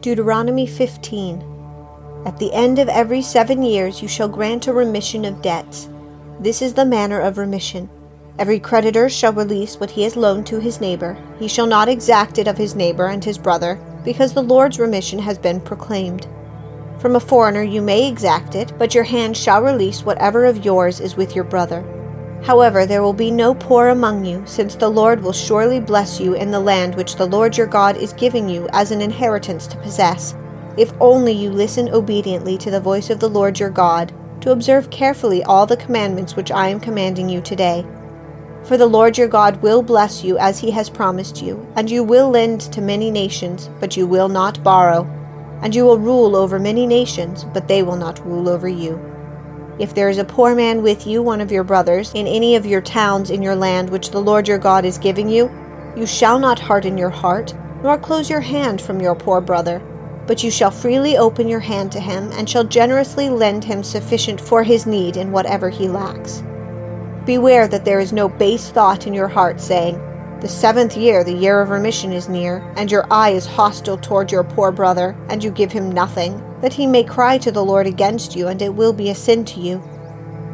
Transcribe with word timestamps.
Deuteronomy 0.00 0.64
15. 0.64 1.42
At 2.24 2.38
the 2.38 2.52
end 2.52 2.78
of 2.78 2.88
every 2.88 3.20
seven 3.20 3.64
years 3.64 4.00
you 4.00 4.06
shall 4.06 4.28
grant 4.28 4.68
a 4.68 4.72
remission 4.72 5.24
of 5.24 5.42
debts. 5.42 5.88
This 6.38 6.62
is 6.62 6.74
the 6.74 6.84
manner 6.84 7.18
of 7.18 7.36
remission. 7.36 7.90
Every 8.38 8.60
creditor 8.60 9.08
shall 9.08 9.32
release 9.32 9.80
what 9.80 9.90
he 9.90 10.04
has 10.04 10.14
loaned 10.14 10.46
to 10.46 10.60
his 10.60 10.80
neighbor. 10.80 11.18
He 11.40 11.48
shall 11.48 11.66
not 11.66 11.88
exact 11.88 12.38
it 12.38 12.46
of 12.46 12.56
his 12.56 12.76
neighbor 12.76 13.08
and 13.08 13.24
his 13.24 13.38
brother, 13.38 13.76
because 14.04 14.34
the 14.34 14.42
Lord's 14.42 14.78
remission 14.78 15.18
has 15.18 15.36
been 15.36 15.60
proclaimed. 15.60 16.28
From 17.00 17.16
a 17.16 17.20
foreigner 17.20 17.64
you 17.64 17.82
may 17.82 18.06
exact 18.06 18.54
it, 18.54 18.72
but 18.78 18.94
your 18.94 19.02
hand 19.02 19.36
shall 19.36 19.62
release 19.62 20.04
whatever 20.04 20.44
of 20.44 20.64
yours 20.64 21.00
is 21.00 21.16
with 21.16 21.34
your 21.34 21.44
brother. 21.44 21.82
However, 22.42 22.86
there 22.86 23.02
will 23.02 23.12
be 23.12 23.30
no 23.30 23.54
poor 23.54 23.88
among 23.88 24.24
you, 24.24 24.42
since 24.46 24.74
the 24.74 24.88
Lord 24.88 25.22
will 25.22 25.32
surely 25.32 25.80
bless 25.80 26.20
you 26.20 26.34
in 26.34 26.50
the 26.50 26.60
land 26.60 26.94
which 26.94 27.16
the 27.16 27.26
Lord 27.26 27.56
your 27.56 27.66
God 27.66 27.96
is 27.96 28.12
giving 28.14 28.48
you 28.48 28.68
as 28.72 28.90
an 28.90 29.00
inheritance 29.00 29.66
to 29.66 29.76
possess, 29.78 30.34
if 30.76 30.92
only 31.00 31.32
you 31.32 31.50
listen 31.50 31.88
obediently 31.88 32.56
to 32.58 32.70
the 32.70 32.80
voice 32.80 33.10
of 33.10 33.20
the 33.20 33.28
Lord 33.28 33.58
your 33.58 33.70
God, 33.70 34.12
to 34.40 34.52
observe 34.52 34.90
carefully 34.90 35.42
all 35.44 35.66
the 35.66 35.76
commandments 35.76 36.36
which 36.36 36.52
I 36.52 36.68
am 36.68 36.80
commanding 36.80 37.28
you 37.28 37.40
today. 37.40 37.84
For 38.62 38.76
the 38.76 38.86
Lord 38.86 39.18
your 39.18 39.28
God 39.28 39.60
will 39.60 39.82
bless 39.82 40.22
you 40.22 40.38
as 40.38 40.58
he 40.58 40.70
has 40.70 40.88
promised 40.88 41.42
you, 41.42 41.66
and 41.74 41.90
you 41.90 42.04
will 42.04 42.30
lend 42.30 42.60
to 42.72 42.80
many 42.80 43.10
nations, 43.10 43.68
but 43.80 43.96
you 43.96 44.06
will 44.06 44.28
not 44.28 44.62
borrow, 44.62 45.04
and 45.62 45.74
you 45.74 45.84
will 45.84 45.98
rule 45.98 46.36
over 46.36 46.58
many 46.58 46.86
nations, 46.86 47.44
but 47.52 47.66
they 47.66 47.82
will 47.82 47.96
not 47.96 48.24
rule 48.24 48.48
over 48.48 48.68
you. 48.68 49.00
If 49.78 49.94
there 49.94 50.08
is 50.08 50.18
a 50.18 50.24
poor 50.24 50.56
man 50.56 50.82
with 50.82 51.06
you, 51.06 51.22
one 51.22 51.40
of 51.40 51.52
your 51.52 51.62
brothers, 51.62 52.12
in 52.14 52.26
any 52.26 52.56
of 52.56 52.66
your 52.66 52.80
towns 52.80 53.30
in 53.30 53.42
your 53.42 53.54
land 53.54 53.90
which 53.90 54.10
the 54.10 54.20
Lord 54.20 54.48
your 54.48 54.58
God 54.58 54.84
is 54.84 54.98
giving 54.98 55.28
you, 55.28 55.50
you 55.96 56.04
shall 56.04 56.38
not 56.38 56.58
harden 56.58 56.98
your 56.98 57.10
heart, 57.10 57.54
nor 57.82 57.96
close 57.96 58.28
your 58.28 58.40
hand 58.40 58.80
from 58.80 59.00
your 59.00 59.14
poor 59.14 59.40
brother, 59.40 59.80
but 60.26 60.42
you 60.42 60.50
shall 60.50 60.72
freely 60.72 61.16
open 61.16 61.48
your 61.48 61.60
hand 61.60 61.92
to 61.92 62.00
him, 62.00 62.30
and 62.32 62.50
shall 62.50 62.64
generously 62.64 63.30
lend 63.30 63.62
him 63.62 63.84
sufficient 63.84 64.40
for 64.40 64.64
his 64.64 64.84
need 64.84 65.16
in 65.16 65.30
whatever 65.30 65.70
he 65.70 65.88
lacks. 65.88 66.42
Beware 67.24 67.68
that 67.68 67.84
there 67.84 68.00
is 68.00 68.12
no 68.12 68.28
base 68.28 68.70
thought 68.70 69.06
in 69.06 69.14
your 69.14 69.28
heart, 69.28 69.60
saying, 69.60 70.00
The 70.40 70.48
seventh 70.48 70.96
year, 70.96 71.24
the 71.24 71.32
year 71.32 71.60
of 71.60 71.70
remission, 71.70 72.12
is 72.12 72.28
near, 72.28 72.58
and 72.76 72.92
your 72.92 73.04
eye 73.10 73.30
is 73.30 73.44
hostile 73.44 73.98
toward 73.98 74.30
your 74.30 74.44
poor 74.44 74.70
brother, 74.70 75.16
and 75.28 75.42
you 75.42 75.50
give 75.50 75.72
him 75.72 75.90
nothing 75.90 76.40
that 76.60 76.72
he 76.72 76.86
may 76.86 77.02
cry 77.02 77.38
to 77.38 77.50
the 77.50 77.64
Lord 77.64 77.88
against 77.88 78.36
you, 78.36 78.46
and 78.46 78.62
it 78.62 78.72
will 78.72 78.92
be 78.92 79.10
a 79.10 79.16
sin 79.16 79.44
to 79.46 79.60
you. 79.60 79.82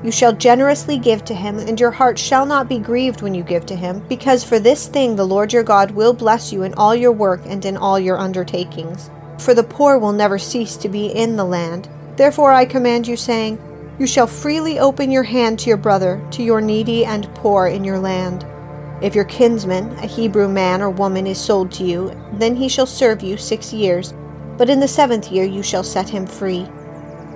You 0.03 0.11
shall 0.11 0.33
generously 0.33 0.97
give 0.97 1.23
to 1.27 1.35
him, 1.35 1.59
and 1.59 1.79
your 1.79 1.91
heart 1.91 2.19
shall 2.19 2.47
not 2.47 2.67
be 2.67 2.79
grieved 2.79 3.21
when 3.21 3.35
you 3.35 3.43
give 3.43 3.67
to 3.67 3.77
him, 3.77 4.03
because 4.09 4.43
for 4.43 4.59
this 4.59 4.87
thing 4.87 5.17
the 5.17 5.27
Lord 5.27 5.53
your 5.53 5.63
God 5.63 5.91
will 5.91 6.15
bless 6.15 6.51
you 6.51 6.63
in 6.63 6.73
all 6.75 6.95
your 6.95 7.13
work 7.13 7.43
and 7.45 7.63
in 7.67 7.77
all 7.77 7.99
your 7.99 8.19
undertakings. 8.19 9.11
For 9.39 9.53
the 9.53 9.63
poor 9.63 9.99
will 9.99 10.13
never 10.13 10.39
cease 10.39 10.77
to 10.79 10.89
be 10.89 11.09
in 11.09 11.37
the 11.37 11.45
land. 11.45 11.91
Therefore 12.17 12.53
I 12.53 12.65
command 12.65 13.07
you, 13.07 13.19
saying, 13.19 13.59
You 13.99 14.07
shall 14.07 14.27
freely 14.27 14.79
open 14.79 15.11
your 15.11 15.25
hand 15.25 15.59
to 15.61 15.69
your 15.69 15.77
brother, 15.77 16.27
to 16.31 16.43
your 16.43 16.63
needy 16.63 17.05
and 17.05 17.35
poor 17.35 17.67
in 17.67 17.85
your 17.85 17.99
land. 17.99 18.47
If 19.05 19.15
your 19.15 19.27
kinsman, 19.27 19.93
a 19.99 20.07
Hebrew 20.07 20.49
man 20.49 20.83
or 20.83 20.91
woman, 20.91 21.29
is 21.29 21.39
sold 21.39 21.71
to 21.73 21.85
you, 21.85 22.13
then 22.33 22.57
he 22.57 22.69
shall 22.69 22.87
serve 22.87 23.23
you 23.23 23.37
six 23.37 23.73
years 23.73 24.15
but 24.57 24.71
in 24.71 24.81
the 24.81 24.89
seventh 24.89 25.33
year 25.33 25.45
you 25.45 25.63
shall 25.63 25.83
set 25.83 26.09
him 26.09 26.27
free. 26.27 26.63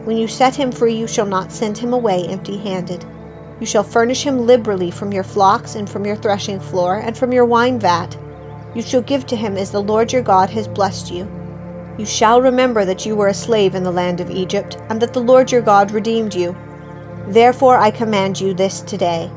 When 0.05 0.17
you 0.17 0.29
set 0.29 0.55
him 0.55 0.71
free, 0.71 0.95
you 0.95 1.07
shall 1.07 1.27
not 1.27 1.53
send 1.53 1.77
him 1.77 1.93
away 1.93 2.27
empty 2.27 2.59
handed. 2.59 3.05
You 3.61 3.67
shall 3.67 3.83
furnish 3.83 4.23
him 4.23 4.47
liberally 4.47 4.91
from 4.91 5.13
your 5.13 5.25
flocks 5.25 5.75
and 5.75 5.91
from 5.91 6.07
your 6.07 6.17
threshing 6.17 6.61
floor 6.61 6.97
and 6.97 7.19
from 7.19 7.33
your 7.33 7.45
wine 7.45 7.81
vat. 7.81 8.17
You 8.75 8.83
shall 8.83 9.03
give 9.03 9.27
to 9.27 9.37
him 9.37 9.57
as 9.57 9.73
the 9.73 9.83
Lord 9.83 10.13
your 10.13 10.23
God 10.23 10.51
has 10.51 10.69
blessed 10.69 11.11
you. 11.11 11.29
You 11.99 12.07
shall 12.07 12.41
remember 12.41 12.85
that 12.85 13.05
you 13.05 13.17
were 13.17 13.29
a 13.29 13.35
slave 13.35 13.75
in 13.75 13.83
the 13.83 13.91
land 13.91 14.21
of 14.21 14.31
Egypt, 14.31 14.77
and 14.89 15.03
that 15.03 15.13
the 15.13 15.21
Lord 15.21 15.51
your 15.51 15.63
God 15.63 15.91
redeemed 15.91 16.35
you. 16.35 16.57
Therefore 17.27 17.77
I 17.77 17.91
command 17.91 18.41
you 18.41 18.55
this 18.55 18.81
today. 18.83 19.29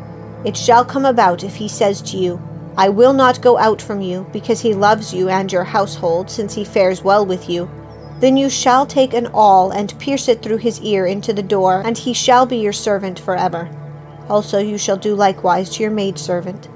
It 0.44 0.58
shall 0.58 0.84
come 0.84 1.06
about 1.06 1.44
if 1.44 1.56
he 1.56 1.68
says 1.68 2.02
to 2.04 2.18
you, 2.18 2.42
I 2.78 2.90
will 2.90 3.14
not 3.14 3.42
go 3.42 3.58
out 3.58 3.82
from 3.82 4.02
you, 4.02 4.26
because 4.32 4.62
he 4.62 4.74
loves 4.74 5.14
you 5.14 5.30
and 5.30 5.52
your 5.52 5.64
household, 5.64 6.30
since 6.30 6.56
he 6.56 6.64
fares 6.64 7.04
well 7.04 7.26
with 7.26 7.50
you. 7.50 7.70
Then 8.20 8.38
you 8.38 8.50
shall 8.50 8.86
take 8.86 9.14
an 9.14 9.28
awl 9.28 9.72
and 9.72 9.98
pierce 10.00 10.28
it 10.28 10.42
through 10.42 10.58
his 10.58 10.80
ear 10.82 11.06
into 11.06 11.34
the 11.34 11.44
door, 11.44 11.82
and 11.86 11.98
he 11.98 12.14
shall 12.14 12.46
be 12.46 12.58
your 12.58 12.74
servant 12.74 13.20
forever. 13.20 13.70
Also 14.30 14.60
you 14.60 14.78
shall 14.78 14.98
do 14.98 15.16
likewise 15.16 15.70
to 15.72 15.84
your 15.84 15.92
maidservant. 15.92 16.70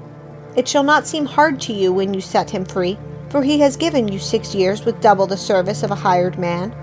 It 0.56 0.68
shall 0.68 0.82
not 0.82 1.06
seem 1.06 1.24
hard 1.24 1.60
to 1.62 1.72
you 1.72 1.92
when 1.92 2.12
you 2.12 2.20
set 2.20 2.50
him 2.50 2.64
free, 2.64 2.98
for 3.30 3.42
he 3.42 3.60
has 3.60 3.76
given 3.76 4.08
you 4.08 4.18
six 4.18 4.54
years 4.54 4.84
with 4.84 5.00
double 5.00 5.26
the 5.26 5.36
service 5.36 5.82
of 5.82 5.90
a 5.90 5.96
hired 5.96 6.38
man. 6.38 6.74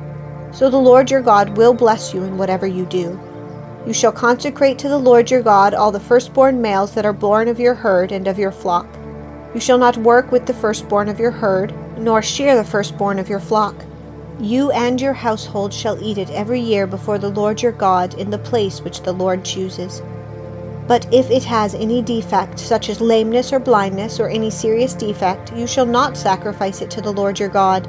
So 0.53 0.69
the 0.69 0.77
Lord 0.77 1.09
your 1.09 1.21
God 1.21 1.57
will 1.57 1.73
bless 1.73 2.13
you 2.13 2.23
in 2.23 2.37
whatever 2.37 2.67
you 2.67 2.85
do. 2.85 3.19
You 3.85 3.93
shall 3.93 4.13
consecrate 4.13 4.79
to 4.79 4.87
the 4.87 4.97
Lord 4.97 5.29
your 5.29 5.41
God 5.41 5.73
all 5.73 5.91
the 5.91 5.99
firstborn 5.99 6.61
males 6.61 6.93
that 6.93 7.05
are 7.05 7.13
born 7.13 7.49
of 7.49 7.59
your 7.59 7.73
herd 7.73 8.13
and 8.13 8.27
of 8.27 8.39
your 8.39 8.51
flock. 8.51 8.87
You 9.53 9.59
shall 9.59 9.77
not 9.77 9.97
work 9.97 10.31
with 10.31 10.45
the 10.45 10.53
firstborn 10.53 11.09
of 11.09 11.19
your 11.19 11.31
herd, 11.31 11.73
nor 11.99 12.21
shear 12.21 12.55
the 12.55 12.63
firstborn 12.63 13.19
of 13.19 13.27
your 13.27 13.41
flock. 13.41 13.75
You 14.39 14.71
and 14.71 14.99
your 14.99 15.13
household 15.13 15.73
shall 15.73 16.01
eat 16.01 16.17
it 16.17 16.29
every 16.29 16.61
year 16.61 16.87
before 16.87 17.17
the 17.17 17.29
Lord 17.29 17.61
your 17.61 17.73
God 17.73 18.13
in 18.15 18.29
the 18.29 18.37
place 18.37 18.81
which 18.81 19.01
the 19.01 19.11
Lord 19.11 19.43
chooses. 19.43 20.01
But 20.87 21.13
if 21.13 21.29
it 21.29 21.43
has 21.43 21.75
any 21.75 22.01
defect, 22.01 22.59
such 22.59 22.89
as 22.89 22.99
lameness 22.99 23.53
or 23.53 23.59
blindness, 23.59 24.19
or 24.19 24.29
any 24.29 24.49
serious 24.49 24.93
defect, 24.93 25.53
you 25.53 25.67
shall 25.67 25.85
not 25.85 26.17
sacrifice 26.17 26.81
it 26.81 26.89
to 26.91 27.01
the 27.01 27.13
Lord 27.13 27.39
your 27.39 27.49
God. 27.49 27.87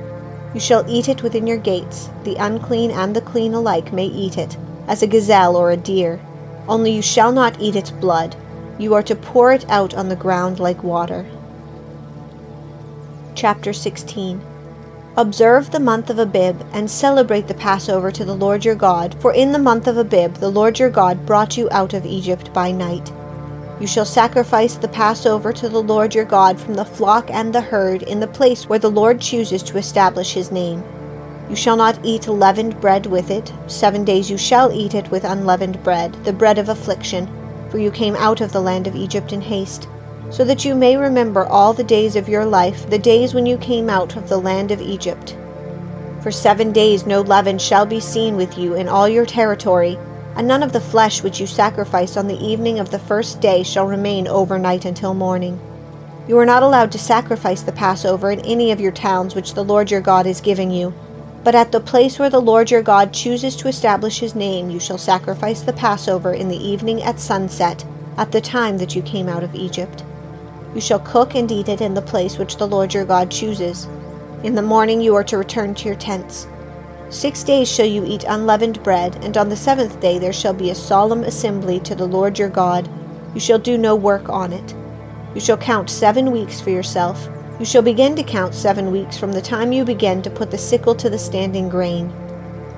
You 0.55 0.61
shall 0.61 0.84
eat 0.88 1.09
it 1.09 1.22
within 1.22 1.47
your 1.47 1.56
gates. 1.56 2.11
The 2.25 2.37
unclean 2.37 2.91
and 2.91 3.15
the 3.15 3.21
clean 3.21 3.55
alike 3.55 3.93
may 3.93 4.06
eat 4.06 4.38
it, 4.38 4.56
as 4.89 5.03
a 5.03 5.06
gazelle 5.06 5.56
or 5.56 5.71
a 5.71 5.77
deer. 5.77 6.21
Only 6.69 6.93
you 6.93 7.03
shall 7.03 7.33
not 7.33 7.61
eat 7.61 7.77
its 7.77 7.91
blood. 7.91 8.37
You 8.78 8.95
are 8.95 9.03
to 9.03 9.15
pour 9.15 9.53
it 9.53 9.69
out 9.69 9.95
on 9.95 10.09
the 10.09 10.17
ground 10.17 10.59
like 10.59 10.83
water. 10.83 11.27
Chapter 13.34 13.73
16 13.73 14.41
Observe 15.17 15.71
the 15.71 15.78
month 15.78 16.11
of 16.11 16.19
Abib, 16.19 16.61
and 16.73 16.91
celebrate 16.91 17.47
the 17.47 17.55
Passover 17.55 18.11
to 18.11 18.25
the 18.25 18.34
Lord 18.34 18.65
your 18.65 18.75
God, 18.75 19.15
for 19.21 19.33
in 19.33 19.53
the 19.53 19.61
month 19.61 19.87
of 19.87 19.97
Abib 19.97 20.34
the 20.34 20.50
Lord 20.50 20.81
your 20.81 20.91
God 20.91 21.25
brought 21.25 21.56
you 21.56 21.69
out 21.71 21.94
of 21.94 22.05
Egypt 22.05 22.53
by 22.53 22.73
night. 22.73 23.12
You 23.78 23.87
shall 23.87 24.05
sacrifice 24.05 24.75
the 24.75 24.89
Passover 24.89 25.53
to 25.53 25.69
the 25.69 25.83
Lord 25.83 26.15
your 26.17 26.25
God 26.25 26.61
from 26.61 26.75
the 26.75 26.84
flock 26.84 27.31
and 27.31 27.53
the 27.53 27.61
herd 27.61 28.03
in 28.03 28.19
the 28.19 28.27
place 28.27 28.69
where 28.69 28.78
the 28.78 28.91
Lord 28.91 29.21
chooses 29.21 29.62
to 29.65 29.78
establish 29.78 30.33
his 30.33 30.50
name. 30.50 30.83
You 31.49 31.56
shall 31.56 31.77
not 31.77 31.99
eat 32.03 32.28
leavened 32.28 32.81
bread 32.81 33.06
with 33.06 33.31
it. 33.31 33.53
Seven 33.66 34.05
days 34.05 34.31
you 34.31 34.38
shall 34.38 34.72
eat 34.72 34.94
it 34.94 35.10
with 35.10 35.25
unleavened 35.25 35.82
bread, 35.82 36.12
the 36.25 36.32
bread 36.32 36.59
of 36.59 36.69
affliction, 36.69 37.28
for 37.71 37.78
you 37.78 37.91
came 37.91 38.16
out 38.16 38.41
of 38.41 38.53
the 38.53 38.62
land 38.62 38.87
of 38.87 38.97
Egypt 38.97 39.32
in 39.32 39.41
haste 39.41 39.88
so 40.31 40.44
that 40.44 40.65
you 40.65 40.75
may 40.75 40.97
remember 40.97 41.47
all 41.47 41.72
the 41.72 41.84
days 41.84 42.16
of 42.16 42.28
your 42.28 42.44
life, 42.44 42.88
the 42.91 42.99
days 42.99 43.34
when 43.34 43.47
you 43.47 43.56
came 43.59 43.88
out 43.88 44.16
of 44.16 44.28
the 44.28 44.41
land 44.41 44.71
of 44.71 44.81
Egypt. 44.81 45.37
For 46.22 46.32
seven 46.32 46.72
days 46.72 47.06
no 47.06 47.21
leaven 47.21 47.59
shall 47.59 47.87
be 47.87 48.00
seen 48.00 48.37
with 48.37 48.59
you 48.59 48.75
in 48.75 48.88
all 48.88 49.09
your 49.09 49.26
territory, 49.26 49.99
and 50.34 50.49
none 50.49 50.62
of 50.62 50.72
the 50.72 50.81
flesh 50.81 51.22
which 51.22 51.41
you 51.41 51.47
sacrifice 51.47 52.16
on 52.16 52.26
the 52.26 52.44
evening 52.44 52.81
of 52.81 52.91
the 52.91 52.99
first 52.99 53.41
day 53.41 53.62
shall 53.62 53.87
remain 53.87 54.26
overnight 54.26 54.84
until 54.84 55.15
morning. 55.15 55.61
You 56.26 56.38
are 56.38 56.47
not 56.47 56.62
allowed 56.62 56.91
to 56.93 56.99
sacrifice 56.99 57.62
the 57.62 57.72
Passover 57.72 58.31
in 58.31 58.41
any 58.41 58.72
of 58.72 58.81
your 58.81 58.93
towns 58.93 59.34
which 59.34 59.55
the 59.55 59.65
Lord 59.65 59.91
your 59.91 60.00
God 60.00 60.26
is 60.26 60.41
giving 60.41 60.71
you. 60.71 60.94
But 61.44 61.55
at 61.55 61.72
the 61.72 61.81
place 61.81 62.19
where 62.19 62.31
the 62.31 62.41
Lord 62.41 62.71
your 62.71 62.82
God 62.82 63.12
chooses 63.12 63.55
to 63.56 63.69
establish 63.69 64.19
his 64.19 64.34
name, 64.34 64.71
you 64.71 64.81
shall 64.81 64.97
sacrifice 64.97 65.60
the 65.60 65.75
Passover 65.75 66.32
in 66.32 66.49
the 66.49 66.56
evening 66.56 67.03
at 67.03 67.21
sunset, 67.21 67.84
at 68.16 68.32
the 68.32 68.41
time 68.41 68.78
that 68.78 68.97
you 68.97 69.03
came 69.03 69.28
out 69.28 69.44
of 69.44 69.55
Egypt. 69.55 70.03
You 70.75 70.81
shall 70.81 71.00
cook 71.00 71.34
and 71.34 71.53
eat 71.53 71.69
it 71.69 71.82
in 71.82 71.93
the 71.93 72.00
place 72.00 72.38
which 72.38 72.56
the 72.56 72.67
Lord 72.67 72.94
your 72.94 73.05
God 73.05 73.31
chooses. 73.31 73.87
In 74.43 74.55
the 74.55 74.62
morning 74.62 75.02
you 75.02 75.14
are 75.17 75.25
to 75.25 75.37
return 75.37 75.75
to 75.75 75.87
your 75.87 75.96
tents. 75.96 76.49
Six 77.11 77.43
days 77.43 77.70
shall 77.70 77.87
you 77.87 78.06
eat 78.06 78.25
unleavened 78.26 78.82
bread, 78.82 79.23
and 79.23 79.37
on 79.37 79.50
the 79.50 79.56
seventh 79.56 80.00
day 80.00 80.19
there 80.19 80.32
shall 80.32 80.55
be 80.55 80.70
a 80.70 80.75
solemn 80.75 81.25
assembly 81.25 81.79
to 81.81 81.94
the 81.94 82.06
Lord 82.06 82.38
your 82.38 82.49
God. 82.49 82.88
You 83.35 83.41
shall 83.41 83.58
do 83.58 83.76
no 83.76 83.94
work 83.94 84.31
on 84.31 84.55
it. 84.55 84.75
You 85.35 85.43
shall 85.43 85.58
count 85.58 85.91
seven 85.91 86.31
weeks 86.31 86.61
for 86.61 86.70
yourself. 86.70 87.29
You 87.59 87.65
shall 87.65 87.83
begin 87.83 88.17
to 88.17 88.23
count 88.23 88.55
seven 88.55 88.91
weeks 88.91 89.17
from 89.17 89.33
the 89.33 89.43
time 89.43 89.73
you 89.73 89.85
begin 89.85 90.23
to 90.23 90.31
put 90.31 90.51
the 90.51 90.59
sickle 90.59 90.95
to 90.97 91.09
the 91.09 91.19
standing 91.19 91.69
grain. 91.69 92.12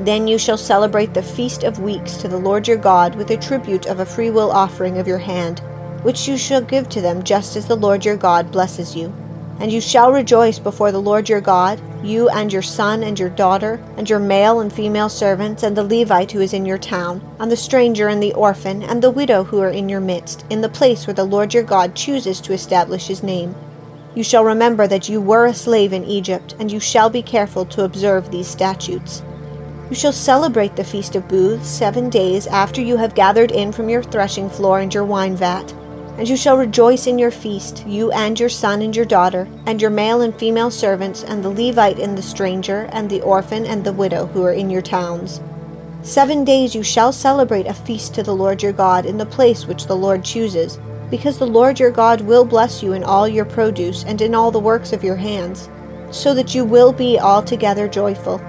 Then 0.00 0.26
you 0.26 0.38
shall 0.38 0.58
celebrate 0.58 1.14
the 1.14 1.22
feast 1.22 1.62
of 1.62 1.80
weeks 1.80 2.16
to 2.18 2.28
the 2.28 2.36
Lord 2.36 2.68
your 2.68 2.76
God 2.76 3.14
with 3.14 3.30
a 3.30 3.36
tribute 3.36 3.86
of 3.86 4.00
a 4.00 4.06
freewill 4.06 4.50
offering 4.50 4.98
of 4.98 5.08
your 5.08 5.18
hand 5.18 5.62
which 6.06 6.28
you 6.28 6.38
shall 6.38 6.60
give 6.60 6.88
to 6.88 7.00
them 7.00 7.20
just 7.24 7.56
as 7.56 7.66
the 7.66 7.74
Lord 7.74 8.04
your 8.04 8.16
God 8.16 8.52
blesses 8.52 8.94
you. 8.94 9.12
And 9.58 9.72
you 9.72 9.80
shall 9.80 10.12
rejoice 10.12 10.60
before 10.60 10.92
the 10.92 11.00
Lord 11.00 11.28
your 11.28 11.40
God, 11.40 11.80
you 12.04 12.28
and 12.28 12.52
your 12.52 12.62
son 12.62 13.02
and 13.02 13.18
your 13.18 13.30
daughter, 13.30 13.82
and 13.96 14.08
your 14.08 14.20
male 14.20 14.60
and 14.60 14.72
female 14.72 15.08
servants, 15.08 15.64
and 15.64 15.76
the 15.76 15.82
Levite 15.82 16.30
who 16.30 16.40
is 16.40 16.52
in 16.52 16.64
your 16.64 16.78
town, 16.78 17.20
and 17.40 17.50
the 17.50 17.56
stranger 17.56 18.06
and 18.06 18.22
the 18.22 18.34
orphan, 18.34 18.84
and 18.84 19.02
the 19.02 19.10
widow 19.10 19.42
who 19.42 19.60
are 19.60 19.70
in 19.70 19.88
your 19.88 20.00
midst, 20.00 20.44
in 20.48 20.60
the 20.60 20.68
place 20.68 21.08
where 21.08 21.14
the 21.14 21.24
Lord 21.24 21.52
your 21.52 21.64
God 21.64 21.96
chooses 21.96 22.40
to 22.42 22.52
establish 22.52 23.08
his 23.08 23.24
name. 23.24 23.56
You 24.16 24.22
shall 24.22 24.44
remember 24.44 24.86
that 24.86 25.10
you 25.10 25.20
were 25.20 25.44
a 25.44 25.52
slave 25.52 25.92
in 25.92 26.02
Egypt, 26.06 26.56
and 26.58 26.72
you 26.72 26.80
shall 26.80 27.10
be 27.10 27.20
careful 27.20 27.66
to 27.66 27.84
observe 27.84 28.30
these 28.30 28.48
statutes. 28.48 29.22
You 29.90 29.94
shall 29.94 30.10
celebrate 30.10 30.74
the 30.74 30.84
Feast 30.84 31.16
of 31.16 31.28
Booths 31.28 31.68
seven 31.68 32.08
days 32.08 32.46
after 32.46 32.80
you 32.80 32.96
have 32.96 33.14
gathered 33.14 33.50
in 33.50 33.72
from 33.72 33.90
your 33.90 34.02
threshing 34.02 34.48
floor 34.48 34.80
and 34.80 34.92
your 34.92 35.04
wine 35.04 35.36
vat. 35.36 35.70
And 36.16 36.26
you 36.26 36.34
shall 36.34 36.56
rejoice 36.56 37.06
in 37.06 37.18
your 37.18 37.30
feast, 37.30 37.86
you 37.86 38.10
and 38.10 38.40
your 38.40 38.48
son 38.48 38.80
and 38.80 38.96
your 38.96 39.04
daughter, 39.04 39.46
and 39.66 39.82
your 39.82 39.90
male 39.90 40.22
and 40.22 40.34
female 40.34 40.70
servants, 40.70 41.22
and 41.22 41.44
the 41.44 41.50
Levite 41.50 41.98
and 41.98 42.16
the 42.16 42.22
stranger, 42.22 42.88
and 42.92 43.10
the 43.10 43.20
orphan 43.20 43.66
and 43.66 43.84
the 43.84 43.92
widow 43.92 44.24
who 44.28 44.42
are 44.44 44.54
in 44.54 44.70
your 44.70 44.80
towns. 44.80 45.42
Seven 46.00 46.42
days 46.42 46.74
you 46.74 46.82
shall 46.82 47.12
celebrate 47.12 47.66
a 47.66 47.74
feast 47.74 48.14
to 48.14 48.22
the 48.22 48.34
Lord 48.34 48.62
your 48.62 48.72
God 48.72 49.04
in 49.04 49.18
the 49.18 49.26
place 49.26 49.66
which 49.66 49.84
the 49.84 49.96
Lord 49.96 50.24
chooses 50.24 50.78
because 51.10 51.38
the 51.38 51.46
Lord 51.46 51.78
your 51.78 51.90
God 51.90 52.20
will 52.20 52.44
bless 52.44 52.82
you 52.82 52.92
in 52.92 53.04
all 53.04 53.28
your 53.28 53.44
produce 53.44 54.04
and 54.04 54.20
in 54.20 54.34
all 54.34 54.50
the 54.50 54.58
works 54.58 54.92
of 54.92 55.04
your 55.04 55.16
hands, 55.16 55.68
so 56.10 56.34
that 56.34 56.54
you 56.54 56.64
will 56.64 56.92
be 56.92 57.18
altogether 57.18 57.88
joyful. 57.88 58.40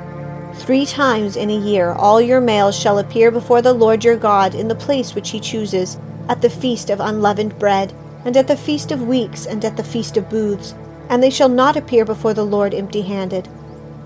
Three 0.55 0.85
times 0.85 1.35
in 1.35 1.49
a 1.49 1.57
year 1.57 1.91
all 1.91 2.19
your 2.19 2.41
males 2.41 2.77
shall 2.77 2.99
appear 2.99 3.29
before 3.31 3.61
the 3.61 3.73
Lord 3.73 4.03
your 4.03 4.17
God 4.17 4.55
in 4.55 4.67
the 4.67 4.75
place 4.75 5.13
which 5.13 5.29
he 5.29 5.39
chooses, 5.39 5.97
at 6.29 6.41
the 6.41 6.49
feast 6.49 6.89
of 6.89 6.99
unleavened 6.99 7.57
bread, 7.59 7.93
and 8.25 8.35
at 8.35 8.47
the 8.47 8.57
feast 8.57 8.91
of 8.91 9.07
weeks, 9.07 9.45
and 9.45 9.63
at 9.63 9.77
the 9.77 9.83
feast 9.83 10.17
of 10.17 10.29
booths, 10.29 10.73
and 11.09 11.21
they 11.21 11.29
shall 11.29 11.49
not 11.49 11.77
appear 11.77 12.05
before 12.05 12.33
the 12.33 12.45
Lord 12.45 12.73
empty 12.73 13.01
handed. 13.01 13.47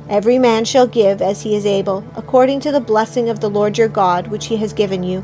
Every 0.09 0.37
man 0.37 0.65
shall 0.65 0.87
give 0.87 1.21
as 1.21 1.41
he 1.41 1.55
is 1.55 1.65
able, 1.65 2.03
according 2.15 2.59
to 2.61 2.71
the 2.71 2.81
blessing 2.81 3.29
of 3.29 3.39
the 3.39 3.49
Lord 3.49 3.77
your 3.77 3.87
God 3.87 4.27
which 4.27 4.47
he 4.47 4.57
has 4.57 4.73
given 4.73 5.03
you 5.03 5.23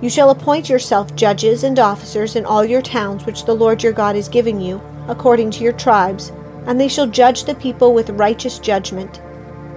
you 0.00 0.08
shall 0.08 0.30
appoint 0.30 0.68
yourself 0.68 1.14
judges 1.14 1.62
and 1.62 1.78
officers 1.78 2.36
in 2.36 2.46
all 2.46 2.64
your 2.64 2.80
towns 2.80 3.26
which 3.26 3.44
the 3.44 3.54
Lord 3.54 3.82
your 3.82 3.92
God 3.92 4.16
is 4.16 4.28
giving 4.28 4.60
you, 4.60 4.80
according 5.08 5.50
to 5.52 5.64
your 5.64 5.74
tribes, 5.74 6.32
and 6.66 6.80
they 6.80 6.88
shall 6.88 7.06
judge 7.06 7.44
the 7.44 7.54
people 7.54 7.92
with 7.92 8.10
righteous 8.10 8.58
judgment. 8.58 9.20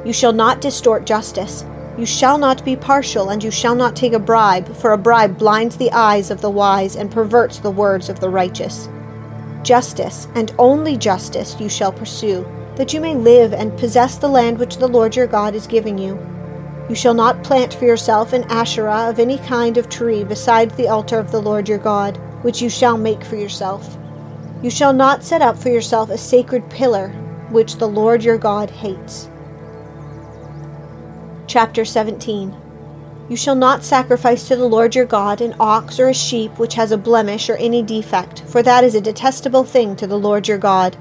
You 0.06 0.14
shall 0.14 0.34
not 0.34 0.62
distort 0.62 1.06
justice. 1.06 1.66
You 1.98 2.06
shall 2.06 2.38
not 2.38 2.66
be 2.66 2.76
partial, 2.76 3.30
and 3.30 3.44
you 3.44 3.52
shall 3.52 3.76
not 3.76 3.96
take 3.96 4.14
a 4.14 4.20
bribe, 4.20 4.76
for 4.78 4.94
a 4.94 4.98
bribe 4.98 5.38
blinds 5.38 5.78
the 5.78 5.92
eyes 5.92 6.32
of 6.32 6.42
the 6.42 6.50
wise 6.50 6.96
and 6.96 7.12
perverts 7.12 7.60
the 7.60 7.72
words 7.72 8.10
of 8.10 8.20
the 8.20 8.30
righteous. 8.30 8.90
Justice, 9.62 10.28
and 10.36 10.54
only 10.58 10.98
justice, 10.98 11.56
you 11.60 11.70
shall 11.70 11.92
pursue, 11.92 12.46
that 12.76 12.94
you 12.94 13.00
may 13.00 13.14
live 13.14 13.54
and 13.54 13.78
possess 13.78 14.18
the 14.18 14.28
land 14.28 14.58
which 14.58 14.78
the 14.78 14.88
Lord 14.88 15.16
your 15.16 15.28
God 15.28 15.54
is 15.54 15.68
giving 15.68 15.98
you. 15.98 16.18
You 16.90 16.96
shall 16.96 17.14
not 17.14 17.44
plant 17.44 17.74
for 17.74 17.86
yourself 17.86 18.34
an 18.34 18.44
Asherah 18.50 19.10
of 19.10 19.18
any 19.18 19.38
kind 19.38 19.78
of 19.78 19.88
tree 19.88 20.24
beside 20.24 20.72
the 20.72 20.90
altar 20.90 21.18
of 21.18 21.32
the 21.32 21.42
Lord 21.42 21.70
your 21.70 21.78
God, 21.78 22.18
which 22.44 22.62
you 22.62 22.70
shall 22.70 22.98
make 22.98 23.24
for 23.24 23.38
yourself. 23.38 23.98
You 24.62 24.70
shall 24.70 24.92
not 24.92 25.24
set 25.24 25.42
up 25.42 25.58
for 25.58 25.70
yourself 25.70 26.10
a 26.10 26.18
sacred 26.18 26.70
pillar, 26.70 27.10
which 27.50 27.78
the 27.78 27.88
Lord 27.88 28.24
your 28.24 28.38
God 28.38 28.70
hates. 28.70 29.30
Chapter 31.48 31.86
17 31.86 32.54
You 33.30 33.38
shall 33.38 33.56
not 33.56 33.84
sacrifice 33.84 34.48
to 34.50 34.58
the 34.58 34.66
Lord 34.66 34.94
your 34.94 35.06
God 35.06 35.40
an 35.40 35.56
ox 35.62 36.00
or 36.00 36.10
a 36.10 36.14
sheep 36.14 36.60
which 36.60 36.74
has 36.74 36.92
a 36.92 36.98
blemish 36.98 37.50
or 37.50 37.56
any 37.58 37.82
defect, 37.82 38.42
for 38.42 38.62
that 38.62 38.84
is 38.84 38.96
a 38.96 39.02
detestable 39.02 39.64
thing 39.64 39.96
to 39.96 40.08
the 40.08 40.20
Lord 40.20 40.50
your 40.50 40.58
God. 40.58 40.98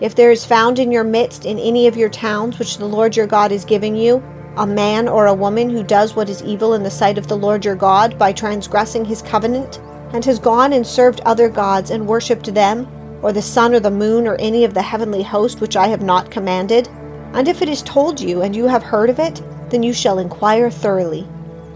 If 0.00 0.16
there 0.16 0.32
is 0.32 0.44
found 0.44 0.80
in 0.80 0.90
your 0.90 1.04
midst 1.04 1.44
in 1.44 1.60
any 1.60 1.86
of 1.86 1.96
your 1.96 2.08
towns 2.08 2.58
which 2.58 2.78
the 2.78 2.86
Lord 2.86 3.16
your 3.16 3.28
God 3.28 3.52
is 3.52 3.64
giving 3.64 3.94
you, 3.94 4.22
a 4.56 4.66
man 4.66 5.08
or 5.08 5.26
a 5.26 5.34
woman 5.34 5.68
who 5.68 5.82
does 5.82 6.14
what 6.14 6.28
is 6.28 6.42
evil 6.42 6.74
in 6.74 6.82
the 6.82 6.90
sight 6.90 7.18
of 7.18 7.26
the 7.26 7.36
Lord 7.36 7.64
your 7.64 7.74
God 7.74 8.18
by 8.18 8.32
transgressing 8.32 9.04
his 9.04 9.22
covenant, 9.22 9.80
and 10.12 10.24
has 10.24 10.38
gone 10.38 10.72
and 10.72 10.86
served 10.86 11.20
other 11.20 11.48
gods 11.48 11.90
and 11.90 12.06
worshipped 12.06 12.54
them, 12.54 12.86
or 13.22 13.32
the 13.32 13.42
sun 13.42 13.74
or 13.74 13.80
the 13.80 13.90
moon 13.90 14.26
or 14.28 14.36
any 14.36 14.64
of 14.64 14.74
the 14.74 14.82
heavenly 14.82 15.22
host 15.22 15.60
which 15.60 15.76
I 15.76 15.88
have 15.88 16.02
not 16.02 16.30
commanded, 16.30 16.88
and 17.32 17.48
if 17.48 17.62
it 17.62 17.68
is 17.68 17.82
told 17.82 18.20
you 18.20 18.42
and 18.42 18.54
you 18.54 18.66
have 18.66 18.82
heard 18.82 19.10
of 19.10 19.18
it, 19.18 19.42
then 19.70 19.82
you 19.82 19.92
shall 19.92 20.20
inquire 20.20 20.70
thoroughly. 20.70 21.26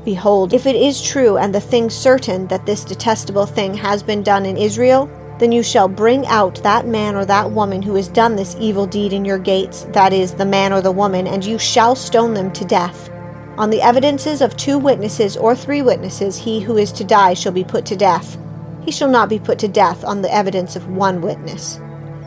Behold, 0.05 0.53
if 0.53 0.67
it 0.67 0.77
is 0.77 1.03
true 1.03 1.37
and 1.37 1.53
the 1.53 1.61
thing 1.61 1.91
certain 1.91 2.47
that 2.47 2.65
this 2.65 2.85
detestable 2.85 3.47
thing 3.47 3.75
has 3.75 4.03
been 4.03 4.23
done 4.23 4.47
in 4.47 4.57
Israel, 4.57 5.11
then 5.39 5.53
you 5.53 5.63
shall 5.63 5.89
bring 5.89 6.27
out 6.27 6.63
that 6.63 6.87
man 6.87 7.15
or 7.15 7.25
that 7.25 7.51
woman 7.51 7.81
who 7.83 7.95
has 7.95 8.09
done 8.09 8.37
this 8.37 8.57
evil 8.59 8.87
deed 8.87 9.13
in 9.13 9.25
your 9.25 9.39
gates, 9.39 9.85
that 9.93 10.13
is, 10.13 10.35
the 10.35 10.45
man 10.45 10.73
or 10.73 10.81
the 10.81 10.91
woman, 10.91 11.27
and 11.27 11.45
you 11.45 11.59
shall 11.59 11.95
stone 11.95 12.35
them 12.35 12.53
to 12.53 12.65
death. 12.65 13.11
On 13.57 13.71
the 13.71 13.83
evidences 13.83 14.41
of 14.41 14.57
two 14.57 14.79
witnesses 14.79 15.37
or 15.37 15.55
three 15.55 15.83
witnesses, 15.83 16.37
he 16.37 16.61
who 16.61 16.77
is 16.77 16.93
to 16.93 17.05
die 17.05 17.35
shall 17.35 17.53
be 17.53 17.65
put 17.65 17.85
to 17.87 17.97
death. 17.97 18.39
He 18.85 18.93
shall 18.93 19.09
not 19.09 19.29
be 19.29 19.39
put 19.39 19.59
to 19.61 19.69
death 19.69 20.05
on 20.05 20.23
the 20.23 20.33
evidence 20.33 20.77
of 20.77 20.89
one 20.89 21.21
witness. 21.21 21.81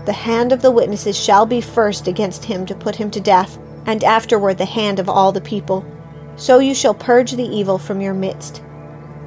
The 0.06 0.14
hand 0.14 0.52
of 0.52 0.62
the 0.62 0.72
witnesses 0.72 1.18
shall 1.18 1.46
be 1.46 1.62
first 1.62 2.08
against 2.08 2.46
him 2.46 2.66
to 2.66 2.76
put 2.76 2.96
him 2.96 3.12
to 3.12 3.20
death, 3.20 3.58
and 3.86 4.04
afterward 4.04 4.58
the 4.58 4.66
hand 4.66 5.00
of 5.00 5.10
all 5.10 5.32
the 5.32 5.42
people. 5.42 5.86
So 6.36 6.60
you 6.60 6.74
shall 6.74 6.94
purge 6.94 7.34
the 7.34 7.48
evil 7.48 7.78
from 7.78 8.02
your 8.02 8.14
midst. 8.14 8.62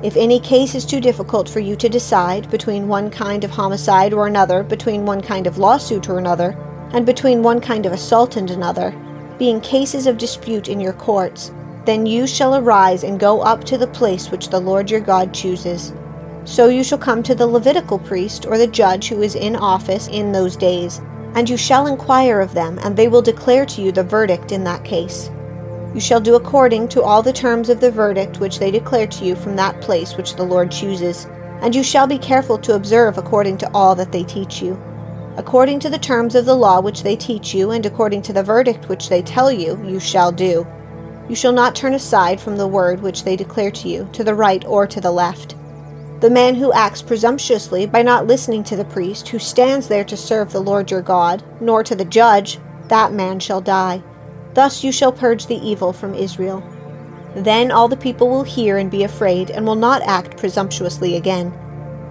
If 0.05 0.19
any 0.19 0.39
case 0.39 0.75
is 0.75 0.85
too 0.85 1.01
difficult 1.01 1.49
for 1.49 1.61
you 1.61 1.77
to 1.77 1.89
decide 1.89 2.51
between 2.51 2.89
one 2.89 3.09
kind 3.11 3.43
of 3.43 3.51
homicide 3.51 4.13
or 4.13 4.27
another, 4.27 4.63
between 4.63 5.07
one 5.07 5.23
kind 5.23 5.47
of 5.47 5.57
lawsuit 5.57 6.11
or 6.11 6.19
another, 6.19 6.51
and 6.93 7.07
between 7.07 7.43
one 7.43 7.59
kind 7.59 7.87
of 7.87 7.93
assault 7.93 8.37
and 8.37 8.51
another, 8.51 8.95
being 9.39 9.63
cases 9.63 10.07
of 10.07 10.19
dispute 10.19 10.69
in 10.69 10.79
your 10.79 10.93
courts, 10.93 11.53
then 11.87 12.05
you 12.05 12.27
shall 12.27 12.55
arise 12.55 13.03
and 13.03 13.19
go 13.19 13.41
up 13.41 13.65
to 13.65 13.79
the 13.79 13.87
place 13.87 14.31
which 14.31 14.51
the 14.51 14.61
Lord 14.61 14.91
your 14.91 15.01
God 15.01 15.33
chooses. 15.33 15.95
So 16.45 16.69
you 16.69 16.85
shall 16.85 16.99
come 16.99 17.23
to 17.23 17.35
the 17.35 17.47
Levitical 17.47 17.99
priest 17.99 18.45
or 18.45 18.59
the 18.59 18.67
judge 18.67 19.09
who 19.09 19.23
is 19.23 19.35
in 19.35 19.57
office 19.57 20.09
in 20.09 20.33
those 20.33 20.55
days, 20.55 21.01
and 21.35 21.49
you 21.49 21.57
shall 21.57 21.87
inquire 21.87 22.41
of 22.41 22.53
them, 22.53 22.79
and 22.83 22.95
they 22.95 23.09
will 23.09 23.23
declare 23.23 23.65
to 23.65 23.81
you 23.81 23.91
the 23.91 24.05
verdict 24.05 24.53
in 24.53 24.65
that 24.65 24.85
case. 24.85 25.31
You 25.95 26.01
shall 26.01 26.21
do 26.21 26.35
according 26.35 26.89
to 26.89 27.03
all 27.03 27.23
the 27.23 27.33
terms 27.33 27.69
of 27.69 27.81
the 27.81 27.91
verdict 27.91 28.41
which 28.41 28.59
they 28.59 28.73
declare 28.73 29.07
to 29.07 29.25
you 29.25 29.37
from 29.37 29.55
that 29.57 29.81
place 29.81 30.17
which 30.17 30.35
the 30.35 30.43
Lord 30.43 30.73
chooses, 30.73 31.29
and 31.63 31.73
you 31.73 31.85
shall 31.85 32.09
be 32.09 32.19
careful 32.19 32.59
to 32.59 32.75
observe 32.75 33.17
according 33.17 33.59
to 33.59 33.71
all 33.73 33.95
that 33.95 34.11
they 34.11 34.25
teach 34.25 34.61
you. 34.61 34.77
According 35.37 35.79
to 35.81 35.91
the 35.91 35.99
terms 35.99 36.35
of 36.35 36.47
the 36.47 36.57
law 36.57 36.81
which 36.81 37.05
they 37.05 37.15
teach 37.15 37.55
you, 37.55 37.71
and 37.71 37.87
according 37.87 38.23
to 38.23 38.33
the 38.33 38.43
verdict 38.43 38.89
which 38.89 39.09
they 39.09 39.23
tell 39.23 39.53
you, 39.53 39.81
you 39.87 40.01
shall 40.01 40.33
do. 40.33 40.67
You 41.29 41.37
shall 41.37 41.53
not 41.53 41.77
turn 41.77 41.95
aside 41.95 42.41
from 42.41 42.57
the 42.57 42.69
word 42.69 43.01
which 43.01 43.23
they 43.23 43.37
declare 43.37 43.71
to 43.71 43.89
you, 43.89 44.09
to 44.13 44.25
the 44.25 44.35
right 44.35 44.65
or 44.67 44.89
to 44.89 45.01
the 45.01 45.13
left. 45.13 45.55
The 46.21 46.31
man 46.31 46.57
who 46.57 46.73
acts 46.73 47.03
presumptuously 47.03 47.87
by 47.87 48.03
not 48.03 48.27
listening 48.27 48.65
to 48.65 48.77
the 48.77 48.85
priest 48.85 49.29
who 49.29 49.39
stands 49.39 49.87
there 49.87 50.05
to 50.05 50.17
serve 50.17 50.53
the 50.53 50.61
Lord 50.61 50.91
your 50.91 51.03
God, 51.03 51.45
nor 51.61 51.85
to 51.85 51.95
the 51.95 52.05
judge, 52.05 52.59
that 52.89 53.13
man 53.13 53.39
shall 53.39 53.61
die. 53.61 54.03
Thus 54.55 54.83
you 54.83 54.93
shall 54.93 55.13
purge 55.13 55.47
the 55.47 55.57
evil 55.57 55.93
from 55.93 56.15
Israel. 56.15 56.63
Then 57.37 57.71
all 57.71 57.89
the 57.89 57.97
people 57.97 58.29
will 58.29 58.45
hear 58.45 58.79
and 58.79 58.91
be 58.91 59.03
afraid, 59.03 59.51
and 59.51 59.67
will 59.67 59.75
not 59.75 60.03
act 60.03 60.37
presumptuously 60.37 61.17
again. 61.17 61.51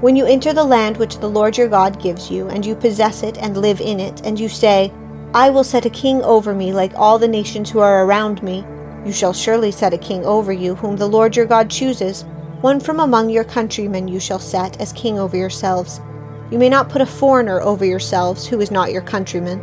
When 0.02 0.18
you 0.18 0.26
enter 0.26 0.52
the 0.52 0.66
land 0.66 0.98
which 0.98 1.20
the 1.20 1.30
Lord 1.30 1.58
your 1.58 1.70
God 1.70 2.02
gives 2.02 2.30
you, 2.30 2.50
and 2.50 2.66
you 2.66 2.76
possess 2.76 3.24
it 3.24 3.38
and 3.38 3.56
live 3.56 3.80
in 3.80 4.02
it, 4.02 4.22
and 4.26 4.38
you 4.38 4.50
say, 4.50 4.92
I 5.34 5.50
will 5.50 5.64
set 5.64 5.86
a 5.86 5.90
king 5.90 6.22
over 6.24 6.54
me 6.54 6.74
like 6.74 6.92
all 6.96 7.18
the 7.18 7.28
nations 7.28 7.70
who 7.70 7.80
are 7.80 8.06
around 8.06 8.44
me, 8.44 8.66
you 9.06 9.12
shall 9.12 9.34
surely 9.34 9.72
set 9.72 9.94
a 9.94 9.98
king 9.98 10.26
over 10.26 10.52
you, 10.52 10.76
whom 10.76 10.98
the 10.98 11.08
Lord 11.08 11.36
your 11.36 11.46
God 11.46 11.70
chooses. 11.70 12.24
One 12.62 12.80
from 12.80 13.00
among 13.00 13.30
your 13.30 13.44
countrymen 13.44 14.08
you 14.08 14.20
shall 14.20 14.40
set 14.40 14.80
as 14.80 14.94
king 14.94 15.18
over 15.20 15.36
yourselves. 15.36 16.00
You 16.52 16.58
may 16.58 16.70
not 16.70 16.90
put 16.90 17.02
a 17.02 17.06
foreigner 17.06 17.62
over 17.62 17.84
yourselves 17.84 18.46
who 18.46 18.62
is 18.62 18.72
not 18.72 18.92
your 18.92 19.02
countryman. 19.02 19.62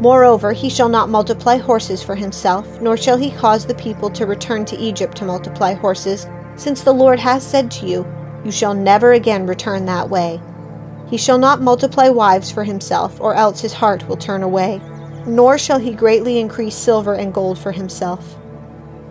Moreover, 0.00 0.52
he 0.52 0.70
shall 0.70 0.88
not 0.88 1.10
multiply 1.10 1.58
horses 1.58 2.02
for 2.02 2.14
himself, 2.14 2.80
nor 2.80 2.96
shall 2.96 3.18
he 3.18 3.30
cause 3.30 3.66
the 3.66 3.74
people 3.74 4.08
to 4.10 4.24
return 4.24 4.64
to 4.64 4.78
Egypt 4.78 5.16
to 5.18 5.26
multiply 5.26 5.74
horses, 5.74 6.26
since 6.56 6.82
the 6.82 6.94
Lord 6.94 7.20
has 7.20 7.46
said 7.46 7.70
to 7.72 7.86
you, 7.86 8.06
You 8.42 8.50
shall 8.50 8.72
never 8.72 9.12
again 9.12 9.46
return 9.46 9.84
that 9.86 10.08
way. 10.08 10.40
He 11.10 11.18
shall 11.18 11.36
not 11.36 11.60
multiply 11.60 12.08
wives 12.08 12.50
for 12.50 12.64
himself, 12.64 13.20
or 13.20 13.34
else 13.34 13.60
his 13.60 13.74
heart 13.74 14.08
will 14.08 14.16
turn 14.16 14.42
away, 14.42 14.80
nor 15.26 15.58
shall 15.58 15.78
he 15.78 15.92
greatly 15.92 16.38
increase 16.38 16.76
silver 16.76 17.14
and 17.14 17.34
gold 17.34 17.58
for 17.58 17.72
himself. 17.72 18.36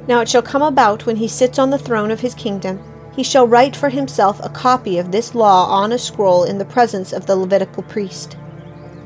Now 0.07 0.21
it 0.21 0.29
shall 0.29 0.41
come 0.41 0.63
about 0.63 1.05
when 1.05 1.17
he 1.17 1.27
sits 1.27 1.59
on 1.59 1.69
the 1.69 1.77
throne 1.77 2.09
of 2.09 2.21
his 2.21 2.33
kingdom, 2.33 2.81
he 3.15 3.21
shall 3.21 3.47
write 3.47 3.75
for 3.75 3.89
himself 3.89 4.39
a 4.41 4.49
copy 4.49 4.97
of 4.97 5.11
this 5.11 5.35
law 5.35 5.67
on 5.67 5.91
a 5.91 5.99
scroll 5.99 6.45
in 6.45 6.57
the 6.57 6.65
presence 6.65 7.13
of 7.13 7.27
the 7.27 7.35
Levitical 7.35 7.83
priest. 7.83 8.37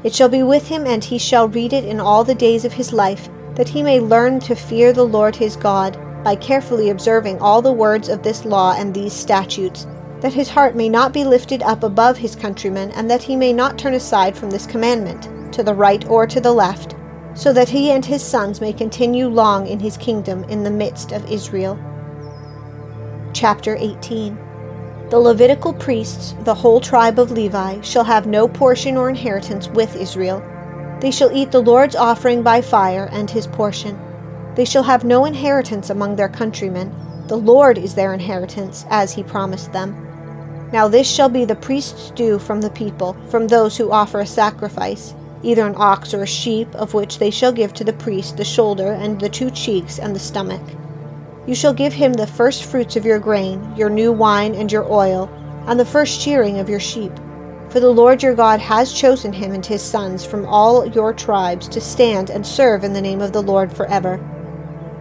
It 0.04 0.14
shall 0.14 0.30
be 0.30 0.44
with 0.44 0.68
him, 0.68 0.86
and 0.86 1.04
he 1.04 1.18
shall 1.18 1.48
read 1.48 1.72
it 1.74 1.86
in 1.86 2.00
all 2.00 2.24
the 2.24 2.36
days 2.36 2.66
of 2.66 2.74
his 2.74 2.92
life, 2.92 3.30
that 3.56 3.70
he 3.70 3.82
may 3.82 4.00
learn 4.00 4.40
to 4.42 4.56
fear 4.56 4.92
the 4.92 5.06
Lord 5.06 5.36
his 5.36 5.56
God, 5.56 5.98
by 6.24 6.36
carefully 6.36 6.90
observing 6.90 7.40
all 7.40 7.62
the 7.62 7.72
words 7.72 8.10
of 8.10 8.24
this 8.24 8.46
law 8.46 8.76
and 8.78 8.94
these 8.94 9.14
statutes, 9.14 9.88
that 10.22 10.34
his 10.34 10.50
heart 10.50 10.76
may 10.76 10.90
not 10.90 11.14
be 11.14 11.24
lifted 11.24 11.62
up 11.64 11.84
above 11.84 12.18
his 12.18 12.36
countrymen, 12.36 12.92
and 12.92 13.10
that 13.10 13.24
he 13.24 13.36
may 13.36 13.54
not 13.54 13.78
turn 13.78 13.94
aside 13.94 14.38
from 14.38 14.50
this 14.50 14.66
commandment, 14.66 15.30
to 15.54 15.64
the 15.64 15.74
right 15.74 16.06
or 16.10 16.26
to 16.28 16.42
the 16.42 16.52
left, 16.52 16.96
so 17.34 17.54
that 17.54 17.70
he 17.70 17.92
and 17.92 18.06
his 18.06 18.22
sons 18.22 18.62
may 18.62 18.74
continue 18.74 19.28
long 19.28 19.68
in 19.68 19.80
his 19.80 19.98
kingdom 19.98 20.44
in 20.46 20.64
the 20.64 20.72
midst 20.72 21.12
of 21.12 21.30
Israel. 21.32 21.80
Chapter 23.34 23.76
18 23.78 24.38
The 25.14 25.20
Levitical 25.20 25.74
priests, 25.74 26.34
the 26.44 26.56
whole 26.56 26.82
tribe 26.82 27.20
of 27.20 27.30
Levi, 27.30 27.82
shall 27.82 28.04
have 28.04 28.26
no 28.26 28.48
portion 28.48 28.98
or 28.98 29.10
inheritance 29.10 29.68
with 29.68 29.96
Israel. 29.96 30.42
They 31.02 31.12
shall 31.12 31.32
eat 31.32 31.52
the 31.52 31.62
Lord's 31.62 31.96
offering 31.96 32.42
by 32.42 32.62
fire 32.62 33.08
and 33.12 33.30
his 33.30 33.46
portion. 33.46 33.96
They 34.56 34.66
shall 34.66 34.82
have 34.82 35.04
no 35.04 35.26
inheritance 35.26 35.92
among 35.92 36.16
their 36.16 36.30
countrymen. 36.30 36.92
The 37.28 37.38
Lord 37.38 37.78
is 37.78 37.94
their 37.94 38.12
inheritance, 38.12 38.88
as 38.90 39.14
he 39.14 39.22
promised 39.22 39.72
them. 39.72 39.94
Now 40.74 40.88
this 40.88 41.08
shall 41.08 41.30
be 41.30 41.46
the 41.46 41.54
priest's 41.54 42.10
due 42.10 42.40
from 42.40 42.62
the 42.62 42.72
people, 42.72 43.16
from 43.30 43.48
those 43.48 43.78
who 43.78 43.92
offer 43.92 44.20
a 44.20 44.26
sacrifice, 44.26 45.14
either 45.44 45.68
an 45.68 45.76
ox 45.78 46.16
or 46.16 46.24
a 46.24 46.26
sheep, 46.26 46.74
of 46.74 46.96
which 46.96 47.20
they 47.20 47.30
shall 47.30 47.52
give 47.52 47.72
to 47.76 47.84
the 47.84 47.94
priest 47.94 48.38
the 48.38 48.44
shoulder 48.44 48.94
and 48.94 49.22
the 49.22 49.30
two 49.30 49.52
cheeks 49.52 50.00
and 50.00 50.16
the 50.16 50.20
stomach. 50.20 50.64
You 51.46 51.56
shall 51.56 51.74
give 51.74 51.94
him 51.94 52.14
the 52.14 52.28
first 52.28 52.64
fruits 52.64 52.96
of 52.96 53.06
your 53.06 53.20
grain, 53.20 53.76
your 53.76 53.90
new 53.90 54.12
wine 54.12 54.56
and 54.56 54.72
your 54.72 54.90
oil, 54.92 55.30
and 55.68 55.80
the 55.80 55.86
first 55.86 56.22
shearing 56.22 56.60
of 56.60 56.70
your 56.70 56.80
sheep. 56.80 57.12
For 57.70 57.80
the 57.80 57.90
Lord 57.90 58.24
your 58.24 58.36
God 58.36 58.60
has 58.60 58.94
chosen 58.94 59.34
him 59.34 59.52
and 59.52 59.66
his 59.66 59.82
sons 59.82 60.24
from 60.24 60.46
all 60.46 60.86
your 60.86 61.12
tribes 61.12 61.68
to 61.70 61.82
stand 61.82 62.30
and 62.30 62.46
serve 62.46 62.84
in 62.84 62.94
the 62.94 63.02
name 63.02 63.22
of 63.22 63.34
the 63.34 63.42
Lord 63.42 63.76
forever. 63.76 64.20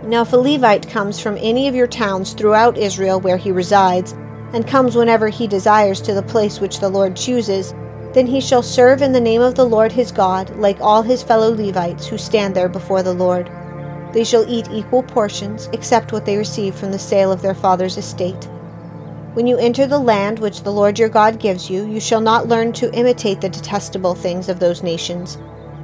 Now, 0.05 0.23
if 0.23 0.33
a 0.33 0.37
Levite 0.37 0.89
comes 0.89 1.21
from 1.21 1.39
any 1.41 1.69
of 1.69 1.77
your 1.77 1.87
towns 1.87 2.33
throughout 2.33 2.77
Israel 2.77 3.21
where 3.21 3.37
he 3.37 3.53
resides, 3.53 4.13
and 4.53 4.67
comes 4.67 4.97
whenever 4.97 5.29
he 5.29 5.47
desires 5.47 6.01
to 6.03 6.13
the 6.13 6.23
place 6.23 6.61
which 6.61 6.81
the 6.81 6.89
Lord 6.89 7.17
chooses, 7.17 7.73
then 8.13 8.27
he 8.27 8.41
shall 8.41 8.63
serve 8.63 9.01
in 9.01 9.13
the 9.13 9.21
name 9.21 9.41
of 9.41 9.55
the 9.55 9.65
Lord 9.65 9.93
his 9.93 10.11
God, 10.11 10.51
like 10.57 10.81
all 10.81 11.03
his 11.03 11.23
fellow 11.23 11.55
Levites 11.55 12.07
who 12.07 12.19
stand 12.19 12.55
there 12.55 12.69
before 12.69 13.03
the 13.03 13.15
Lord. 13.15 13.51
They 14.13 14.25
shall 14.25 14.45
eat 14.49 14.69
equal 14.71 15.03
portions, 15.03 15.69
except 15.73 16.13
what 16.13 16.27
they 16.27 16.37
receive 16.37 16.75
from 16.75 16.93
the 16.93 16.99
sale 16.99 17.33
of 17.33 17.43
their 17.43 17.55
father's 17.55 17.97
estate. 17.97 18.49
When 19.35 19.47
you 19.47 19.57
enter 19.57 19.87
the 19.87 19.99
land 19.99 20.39
which 20.39 20.63
the 20.63 20.73
Lord 20.73 20.99
your 20.99 21.09
God 21.09 21.39
gives 21.39 21.71
you, 21.71 21.87
you 21.87 22.01
shall 22.01 22.21
not 22.21 22.49
learn 22.49 22.73
to 22.75 22.93
imitate 22.93 23.41
the 23.41 23.49
detestable 23.49 24.15
things 24.15 24.51
of 24.51 24.61
those 24.61 24.83
nations. 24.83 25.39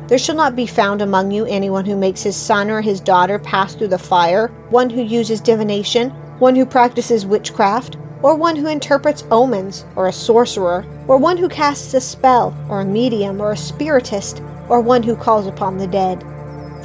There 0.09 0.19
shall 0.19 0.35
not 0.35 0.55
be 0.55 0.67
found 0.67 1.01
among 1.01 1.31
you 1.31 1.47
anyone 1.47 1.87
who 1.87 1.97
makes 1.97 2.23
his 2.23 2.37
son 2.37 2.71
or 2.71 2.83
his 2.83 3.01
daughter 3.01 3.39
pass 3.39 3.75
through 3.75 3.89
the 3.89 3.99
fire, 3.99 4.49
one 4.69 4.91
who 4.91 5.03
uses 5.03 5.41
divination, 5.41 6.11
one 6.39 6.57
who 6.57 6.67
practices 6.67 7.25
witchcraft, 7.25 7.97
or 8.23 8.35
one 8.35 8.57
who 8.57 8.67
interprets 8.67 9.25
omens, 9.31 9.87
or 9.97 10.09
a 10.09 10.13
sorcerer, 10.13 10.85
or 11.07 11.17
one 11.17 11.37
who 11.37 11.49
casts 11.49 11.95
a 11.95 12.01
spell, 12.01 12.55
or 12.69 12.83
a 12.83 12.85
medium, 12.85 13.41
or 13.41 13.53
a 13.53 13.57
spiritist, 13.57 14.43
or 14.69 14.81
one 14.81 15.03
who 15.03 15.17
calls 15.17 15.47
upon 15.47 15.79
the 15.79 15.87
dead. 15.87 16.23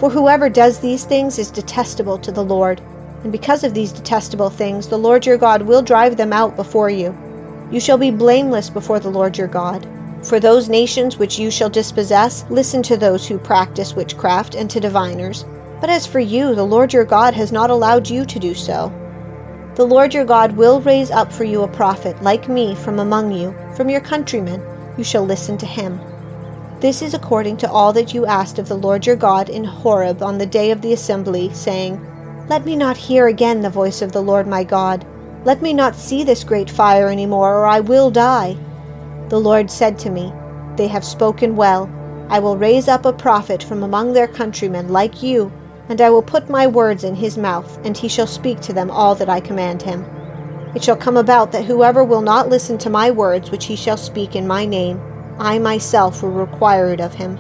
For 0.04 0.10
whoever 0.10 0.50
does 0.50 0.80
these 0.80 1.06
things 1.06 1.40
is 1.40 1.50
detestable 1.50 2.18
to 2.18 2.32
the 2.34 2.44
Lord, 2.44 2.82
and 3.24 3.32
because 3.32 3.64
of 3.64 3.74
these 3.74 3.94
detestable 3.94 4.50
things, 4.50 4.90
the 4.90 4.98
Lord 4.98 5.26
your 5.26 5.38
God 5.38 5.62
will 5.62 5.82
drive 5.82 6.18
them 6.18 6.34
out 6.34 6.58
before 6.58 6.90
you. 6.90 7.18
You 7.72 7.80
shall 7.80 7.98
be 7.98 8.12
blameless 8.12 8.70
before 8.70 9.00
the 9.00 9.10
Lord 9.10 9.38
your 9.38 9.48
God. 9.48 9.88
For 10.22 10.42
those 10.42 10.68
nations 10.68 11.16
which 11.16 11.40
you 11.40 11.50
shall 11.50 11.70
dispossess, 11.70 12.44
listen 12.50 12.84
to 12.84 12.98
those 12.98 13.26
who 13.26 13.38
practice 13.38 13.96
witchcraft 13.96 14.56
and 14.56 14.70
to 14.72 14.82
diviners. 14.82 15.46
But 15.80 15.90
as 15.90 16.06
for 16.06 16.20
you, 16.20 16.54
the 16.54 16.66
Lord 16.66 16.92
your 16.92 17.06
God 17.06 17.34
has 17.36 17.54
not 17.54 17.70
allowed 17.70 18.10
you 18.10 18.26
to 18.26 18.40
do 18.40 18.54
so. 18.54 18.92
The 19.76 19.88
Lord 19.88 20.14
your 20.14 20.26
God 20.26 20.58
will 20.58 20.82
raise 20.82 21.12
up 21.12 21.32
for 21.32 21.46
you 21.46 21.62
a 21.62 21.68
prophet 21.70 22.22
like 22.22 22.50
me 22.50 22.76
from 22.76 23.00
among 23.00 23.32
you, 23.32 23.56
from 23.78 23.88
your 23.90 24.02
countrymen. 24.02 24.62
You 24.98 25.06
shall 25.06 25.26
listen 25.26 25.58
to 25.60 25.66
him. 25.66 25.98
This 26.84 27.02
is 27.02 27.14
according 27.14 27.56
to 27.60 27.72
all 27.72 27.94
that 27.94 28.14
you 28.14 28.26
asked 28.26 28.60
of 28.60 28.68
the 28.68 28.76
Lord 28.76 29.06
your 29.06 29.16
God 29.16 29.48
in 29.48 29.64
Horeb 29.64 30.22
on 30.22 30.38
the 30.38 30.46
day 30.46 30.70
of 30.70 30.82
the 30.82 30.92
assembly, 30.92 31.50
saying, 31.54 31.98
Let 32.50 32.66
me 32.66 32.76
not 32.76 32.98
hear 32.98 33.28
again 33.28 33.62
the 33.62 33.70
voice 33.70 34.02
of 34.02 34.12
the 34.12 34.22
Lord 34.22 34.48
my 34.48 34.66
God. 34.66 35.08
Let 35.46 35.62
me 35.62 35.72
not 35.72 35.96
see 35.96 36.26
this 36.26 36.44
great 36.44 36.70
fire 36.70 37.08
any 37.08 37.26
more, 37.26 37.56
or 37.56 37.66
I 37.66 37.80
will 37.80 38.12
die. 38.12 38.58
The 39.30 39.40
Lord 39.40 39.72
said 39.72 39.98
to 40.00 40.10
me, 40.10 40.34
They 40.76 40.90
have 40.90 41.06
spoken 41.06 41.56
well. 41.56 41.90
I 42.30 42.40
will 42.40 42.58
raise 42.58 42.90
up 42.90 43.06
a 43.06 43.14
prophet 43.14 43.64
from 43.64 43.82
among 43.82 44.12
their 44.12 44.28
countrymen 44.28 44.90
like 44.90 45.24
you, 45.24 45.54
and 45.88 46.02
I 46.02 46.10
will 46.10 46.22
put 46.22 46.50
my 46.50 46.68
words 46.68 47.06
in 47.06 47.16
his 47.16 47.38
mouth, 47.38 47.80
and 47.86 47.96
he 47.96 48.10
shall 48.10 48.28
speak 48.28 48.60
to 48.60 48.74
them 48.74 48.92
all 48.92 49.16
that 49.16 49.30
I 49.30 49.40
command 49.40 49.82
him. 49.82 50.04
It 50.76 50.84
shall 50.84 50.98
come 50.98 51.16
about 51.16 51.54
that 51.54 51.64
whoever 51.64 52.04
will 52.04 52.20
not 52.22 52.50
listen 52.50 52.78
to 52.80 52.90
my 52.90 53.10
words 53.10 53.52
which 53.52 53.68
he 53.68 53.78
shall 53.78 53.96
speak 53.96 54.36
in 54.36 54.46
my 54.46 54.66
name, 54.66 55.00
I 55.40 55.60
myself 55.60 56.22
will 56.22 56.32
require 56.32 56.94
it 56.94 57.00
of 57.00 57.14
him. 57.14 57.40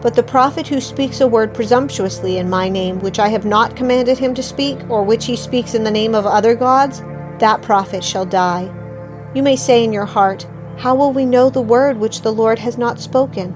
But 0.00 0.14
the 0.14 0.22
prophet 0.22 0.68
who 0.68 0.80
speaks 0.80 1.20
a 1.20 1.26
word 1.26 1.52
presumptuously 1.52 2.38
in 2.38 2.48
my 2.48 2.68
name, 2.68 3.00
which 3.00 3.18
I 3.18 3.28
have 3.28 3.44
not 3.44 3.74
commanded 3.74 4.18
him 4.18 4.32
to 4.34 4.42
speak, 4.42 4.78
or 4.88 5.02
which 5.02 5.26
he 5.26 5.34
speaks 5.34 5.74
in 5.74 5.82
the 5.82 5.90
name 5.90 6.14
of 6.14 6.24
other 6.24 6.54
gods, 6.54 7.02
that 7.40 7.62
prophet 7.62 8.04
shall 8.04 8.24
die. 8.24 8.72
You 9.34 9.42
may 9.42 9.56
say 9.56 9.82
in 9.84 9.92
your 9.92 10.06
heart, 10.06 10.46
How 10.78 10.94
will 10.94 11.12
we 11.12 11.24
know 11.24 11.50
the 11.50 11.60
word 11.60 11.98
which 11.98 12.22
the 12.22 12.32
Lord 12.32 12.60
has 12.60 12.78
not 12.78 13.00
spoken? 13.00 13.52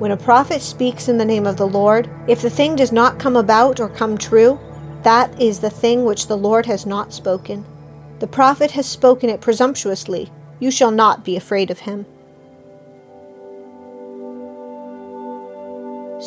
When 0.00 0.10
a 0.10 0.16
prophet 0.16 0.60
speaks 0.60 1.08
in 1.08 1.18
the 1.18 1.24
name 1.24 1.46
of 1.46 1.56
the 1.56 1.68
Lord, 1.68 2.10
if 2.26 2.42
the 2.42 2.50
thing 2.50 2.74
does 2.74 2.90
not 2.90 3.18
come 3.18 3.36
about 3.36 3.80
or 3.80 3.88
come 3.88 4.18
true, 4.18 4.58
that 5.02 5.40
is 5.40 5.60
the 5.60 5.70
thing 5.70 6.04
which 6.04 6.26
the 6.26 6.36
Lord 6.36 6.66
has 6.66 6.84
not 6.84 7.12
spoken. 7.12 7.64
The 8.18 8.26
prophet 8.26 8.72
has 8.72 8.86
spoken 8.86 9.30
it 9.30 9.40
presumptuously. 9.40 10.30
You 10.58 10.70
shall 10.70 10.90
not 10.90 11.24
be 11.24 11.36
afraid 11.36 11.70
of 11.70 11.80
him. 11.80 12.06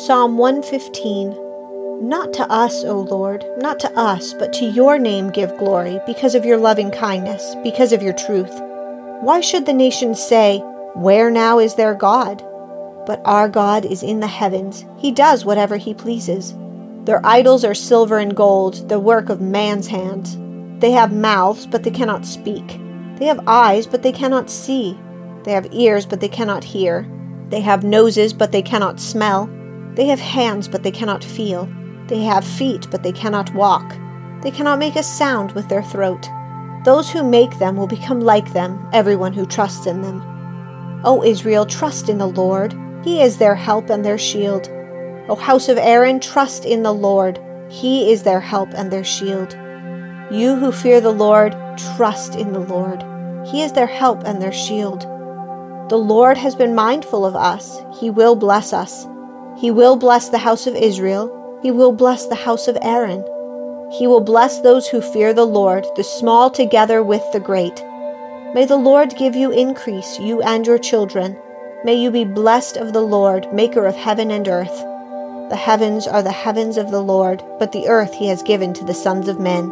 Psalm 0.04 0.36
115 0.36 2.06
Not 2.06 2.34
to 2.34 2.42
us, 2.52 2.84
O 2.84 3.00
Lord, 3.00 3.42
not 3.56 3.80
to 3.80 3.90
us, 3.98 4.34
but 4.34 4.52
to 4.52 4.66
your 4.66 4.98
name 4.98 5.30
give 5.30 5.56
glory, 5.56 5.98
because 6.04 6.34
of 6.34 6.44
your 6.44 6.58
loving 6.58 6.90
kindness, 6.90 7.56
because 7.62 7.90
of 7.90 8.02
your 8.02 8.12
truth. 8.12 8.52
Why 9.22 9.40
should 9.40 9.64
the 9.64 9.72
nations 9.72 10.22
say, 10.22 10.58
Where 10.92 11.30
now 11.30 11.58
is 11.58 11.76
their 11.76 11.94
God? 11.94 12.44
But 13.06 13.22
our 13.24 13.48
God 13.48 13.86
is 13.86 14.02
in 14.02 14.20
the 14.20 14.26
heavens, 14.26 14.84
He 14.98 15.10
does 15.10 15.46
whatever 15.46 15.78
He 15.78 15.94
pleases. 15.94 16.52
Their 17.04 17.24
idols 17.24 17.64
are 17.64 17.74
silver 17.74 18.18
and 18.18 18.36
gold, 18.36 18.90
the 18.90 19.00
work 19.00 19.30
of 19.30 19.40
man's 19.40 19.86
hands. 19.86 20.36
They 20.82 20.90
have 20.90 21.14
mouths, 21.14 21.66
but 21.66 21.82
they 21.82 21.90
cannot 21.90 22.26
speak. 22.26 22.78
They 23.16 23.24
have 23.24 23.40
eyes, 23.46 23.86
but 23.86 24.02
they 24.02 24.12
cannot 24.12 24.50
see. 24.50 24.98
They 25.44 25.52
have 25.52 25.72
ears, 25.72 26.04
but 26.04 26.20
they 26.20 26.28
cannot 26.28 26.62
hear. 26.62 27.08
They 27.48 27.62
have 27.62 27.84
noses, 27.84 28.34
but 28.34 28.52
they 28.52 28.60
cannot 28.60 29.00
smell. 29.00 29.48
They 29.94 30.06
have 30.06 30.20
hands, 30.20 30.68
but 30.68 30.82
they 30.82 30.90
cannot 30.90 31.22
feel. 31.22 31.68
They 32.08 32.20
have 32.20 32.44
feet, 32.44 32.88
but 32.90 33.02
they 33.02 33.12
cannot 33.12 33.54
walk. 33.54 33.96
They 34.42 34.50
cannot 34.50 34.78
make 34.78 34.96
a 34.96 35.02
sound 35.02 35.52
with 35.52 35.68
their 35.68 35.82
throat. 35.82 36.28
Those 36.84 37.10
who 37.10 37.22
make 37.22 37.58
them 37.58 37.76
will 37.76 37.86
become 37.86 38.20
like 38.20 38.52
them, 38.52 38.86
everyone 38.92 39.32
who 39.32 39.46
trusts 39.46 39.86
in 39.86 40.02
them. 40.02 40.22
O 41.04 41.22
Israel, 41.22 41.64
trust 41.64 42.08
in 42.08 42.18
the 42.18 42.26
Lord. 42.26 42.74
He 43.04 43.22
is 43.22 43.38
their 43.38 43.54
help 43.54 43.88
and 43.88 44.04
their 44.04 44.18
shield. 44.18 44.68
O 45.28 45.36
house 45.36 45.68
of 45.68 45.78
Aaron, 45.78 46.20
trust 46.20 46.64
in 46.64 46.82
the 46.82 46.92
Lord. 46.92 47.40
He 47.70 48.12
is 48.12 48.22
their 48.22 48.40
help 48.40 48.70
and 48.74 48.90
their 48.90 49.04
shield. 49.04 49.54
You 50.30 50.56
who 50.56 50.72
fear 50.72 51.00
the 51.00 51.12
Lord, 51.12 51.56
trust 51.96 52.34
in 52.34 52.52
the 52.52 52.60
Lord. 52.60 53.02
He 53.46 53.62
is 53.62 53.72
their 53.72 53.86
help 53.86 54.24
and 54.24 54.42
their 54.42 54.52
shield. 54.52 55.02
The 55.88 55.98
Lord 55.98 56.36
has 56.36 56.54
been 56.54 56.74
mindful 56.74 57.24
of 57.24 57.36
us. 57.36 57.78
He 57.98 58.10
will 58.10 58.34
bless 58.34 58.72
us. 58.72 59.06
He 59.56 59.70
will 59.70 59.94
bless 59.94 60.28
the 60.28 60.38
house 60.38 60.66
of 60.66 60.74
Israel. 60.74 61.60
He 61.62 61.70
will 61.70 61.92
bless 61.92 62.26
the 62.26 62.34
house 62.34 62.66
of 62.66 62.76
Aaron. 62.82 63.24
He 63.92 64.06
will 64.08 64.20
bless 64.20 64.60
those 64.60 64.88
who 64.88 65.00
fear 65.00 65.32
the 65.32 65.46
Lord, 65.46 65.86
the 65.94 66.02
small 66.02 66.50
together 66.50 67.02
with 67.02 67.22
the 67.32 67.38
great. 67.38 67.82
May 68.52 68.64
the 68.64 68.76
Lord 68.76 69.16
give 69.16 69.36
you 69.36 69.52
increase, 69.52 70.18
you 70.18 70.42
and 70.42 70.66
your 70.66 70.78
children. 70.78 71.36
May 71.84 71.94
you 71.94 72.10
be 72.10 72.24
blessed 72.24 72.76
of 72.76 72.92
the 72.92 73.02
Lord, 73.02 73.52
maker 73.52 73.86
of 73.86 73.94
heaven 73.94 74.32
and 74.32 74.48
earth. 74.48 74.76
The 75.50 75.56
heavens 75.56 76.08
are 76.08 76.22
the 76.22 76.32
heavens 76.32 76.76
of 76.76 76.90
the 76.90 77.02
Lord, 77.02 77.40
but 77.60 77.70
the 77.70 77.86
earth 77.86 78.14
he 78.14 78.26
has 78.28 78.42
given 78.42 78.72
to 78.74 78.84
the 78.84 78.94
sons 78.94 79.28
of 79.28 79.38
men. 79.38 79.68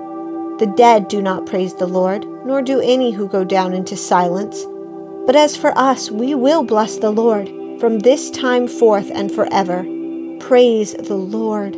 The 0.59 0.73
dead 0.77 1.09
do 1.09 1.21
not 1.21 1.47
praise 1.47 1.75
the 1.75 1.87
Lord, 1.89 2.25
nor 2.47 2.62
do 2.62 2.81
any 2.81 3.11
who 3.11 3.27
go 3.27 3.43
down 3.43 3.73
into 3.73 3.97
silence. 3.97 4.65
But 5.27 5.35
as 5.35 5.57
for 5.57 5.77
us, 5.77 6.09
we 6.11 6.37
will 6.37 6.62
bless 6.62 6.99
the 6.99 7.11
Lord 7.11 7.49
from 7.83 7.99
this 7.99 8.31
time 8.31 8.69
forth 8.69 9.11
and 9.12 9.33
forever. 9.33 9.83
Praise 10.39 10.95
the 10.95 11.17
Lord. 11.17 11.75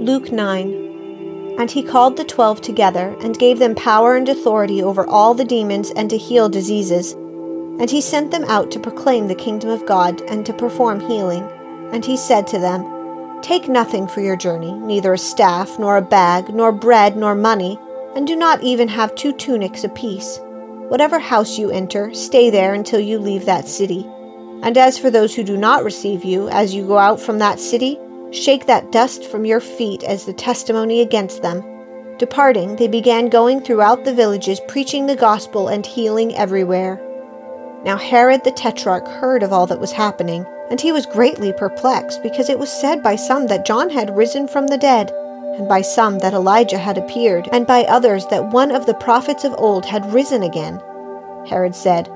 Luke 0.00 0.30
9 0.30 1.56
And 1.58 1.68
he 1.68 1.82
called 1.82 2.16
the 2.16 2.24
twelve 2.24 2.60
together, 2.60 3.16
and 3.20 3.36
gave 3.36 3.58
them 3.58 3.74
power 3.74 4.14
and 4.14 4.28
authority 4.28 4.80
over 4.80 5.04
all 5.08 5.34
the 5.34 5.44
demons 5.44 5.90
and 5.96 6.08
to 6.08 6.16
heal 6.16 6.48
diseases. 6.48 7.14
And 7.14 7.90
he 7.90 8.00
sent 8.00 8.30
them 8.30 8.44
out 8.44 8.70
to 8.70 8.78
proclaim 8.78 9.26
the 9.26 9.34
kingdom 9.34 9.68
of 9.70 9.84
God 9.84 10.20
and 10.28 10.46
to 10.46 10.52
perform 10.52 11.00
healing. 11.00 11.42
And 11.92 12.04
he 12.04 12.16
said 12.16 12.46
to 12.46 12.60
them, 12.60 13.40
Take 13.42 13.68
nothing 13.68 14.06
for 14.06 14.20
your 14.20 14.36
journey, 14.36 14.70
neither 14.74 15.14
a 15.14 15.18
staff, 15.18 15.80
nor 15.80 15.96
a 15.96 16.02
bag, 16.02 16.54
nor 16.54 16.70
bread, 16.70 17.16
nor 17.16 17.34
money, 17.34 17.76
and 18.14 18.24
do 18.24 18.36
not 18.36 18.62
even 18.62 18.86
have 18.86 19.16
two 19.16 19.32
tunics 19.32 19.82
apiece 19.82 20.38
Whatever 20.90 21.20
house 21.20 21.56
you 21.56 21.70
enter, 21.70 22.12
stay 22.12 22.50
there 22.50 22.74
until 22.74 22.98
you 22.98 23.20
leave 23.20 23.44
that 23.44 23.68
city. 23.68 24.04
And 24.64 24.76
as 24.76 24.98
for 24.98 25.08
those 25.08 25.32
who 25.32 25.44
do 25.44 25.56
not 25.56 25.84
receive 25.84 26.24
you, 26.24 26.48
as 26.48 26.74
you 26.74 26.84
go 26.84 26.98
out 26.98 27.20
from 27.20 27.38
that 27.38 27.60
city, 27.60 27.96
shake 28.32 28.66
that 28.66 28.90
dust 28.90 29.24
from 29.24 29.44
your 29.44 29.60
feet 29.60 30.02
as 30.02 30.24
the 30.24 30.32
testimony 30.32 31.00
against 31.00 31.42
them. 31.42 31.62
Departing, 32.18 32.74
they 32.74 32.88
began 32.88 33.28
going 33.28 33.60
throughout 33.60 34.04
the 34.04 34.12
villages, 34.12 34.60
preaching 34.66 35.06
the 35.06 35.14
gospel 35.14 35.68
and 35.68 35.86
healing 35.86 36.34
everywhere. 36.34 37.00
Now 37.84 37.96
Herod 37.96 38.42
the 38.42 38.50
Tetrarch 38.50 39.06
heard 39.06 39.44
of 39.44 39.52
all 39.52 39.68
that 39.68 39.78
was 39.78 39.92
happening, 39.92 40.44
and 40.70 40.80
he 40.80 40.90
was 40.90 41.06
greatly 41.06 41.52
perplexed, 41.52 42.20
because 42.20 42.48
it 42.48 42.58
was 42.58 42.68
said 42.68 43.00
by 43.00 43.14
some 43.14 43.46
that 43.46 43.64
John 43.64 43.90
had 43.90 44.16
risen 44.16 44.48
from 44.48 44.66
the 44.66 44.76
dead, 44.76 45.12
and 45.60 45.68
by 45.68 45.82
some 45.82 46.18
that 46.20 46.32
Elijah 46.32 46.78
had 46.78 46.96
appeared, 46.96 47.46
and 47.52 47.66
by 47.66 47.84
others 47.84 48.24
that 48.28 48.48
one 48.48 48.72
of 48.72 48.86
the 48.86 48.94
prophets 48.94 49.44
of 49.44 49.54
old 49.58 49.84
had 49.84 50.10
risen 50.10 50.42
again. 50.42 50.80
Herod 51.46 51.74
said, 51.74 52.08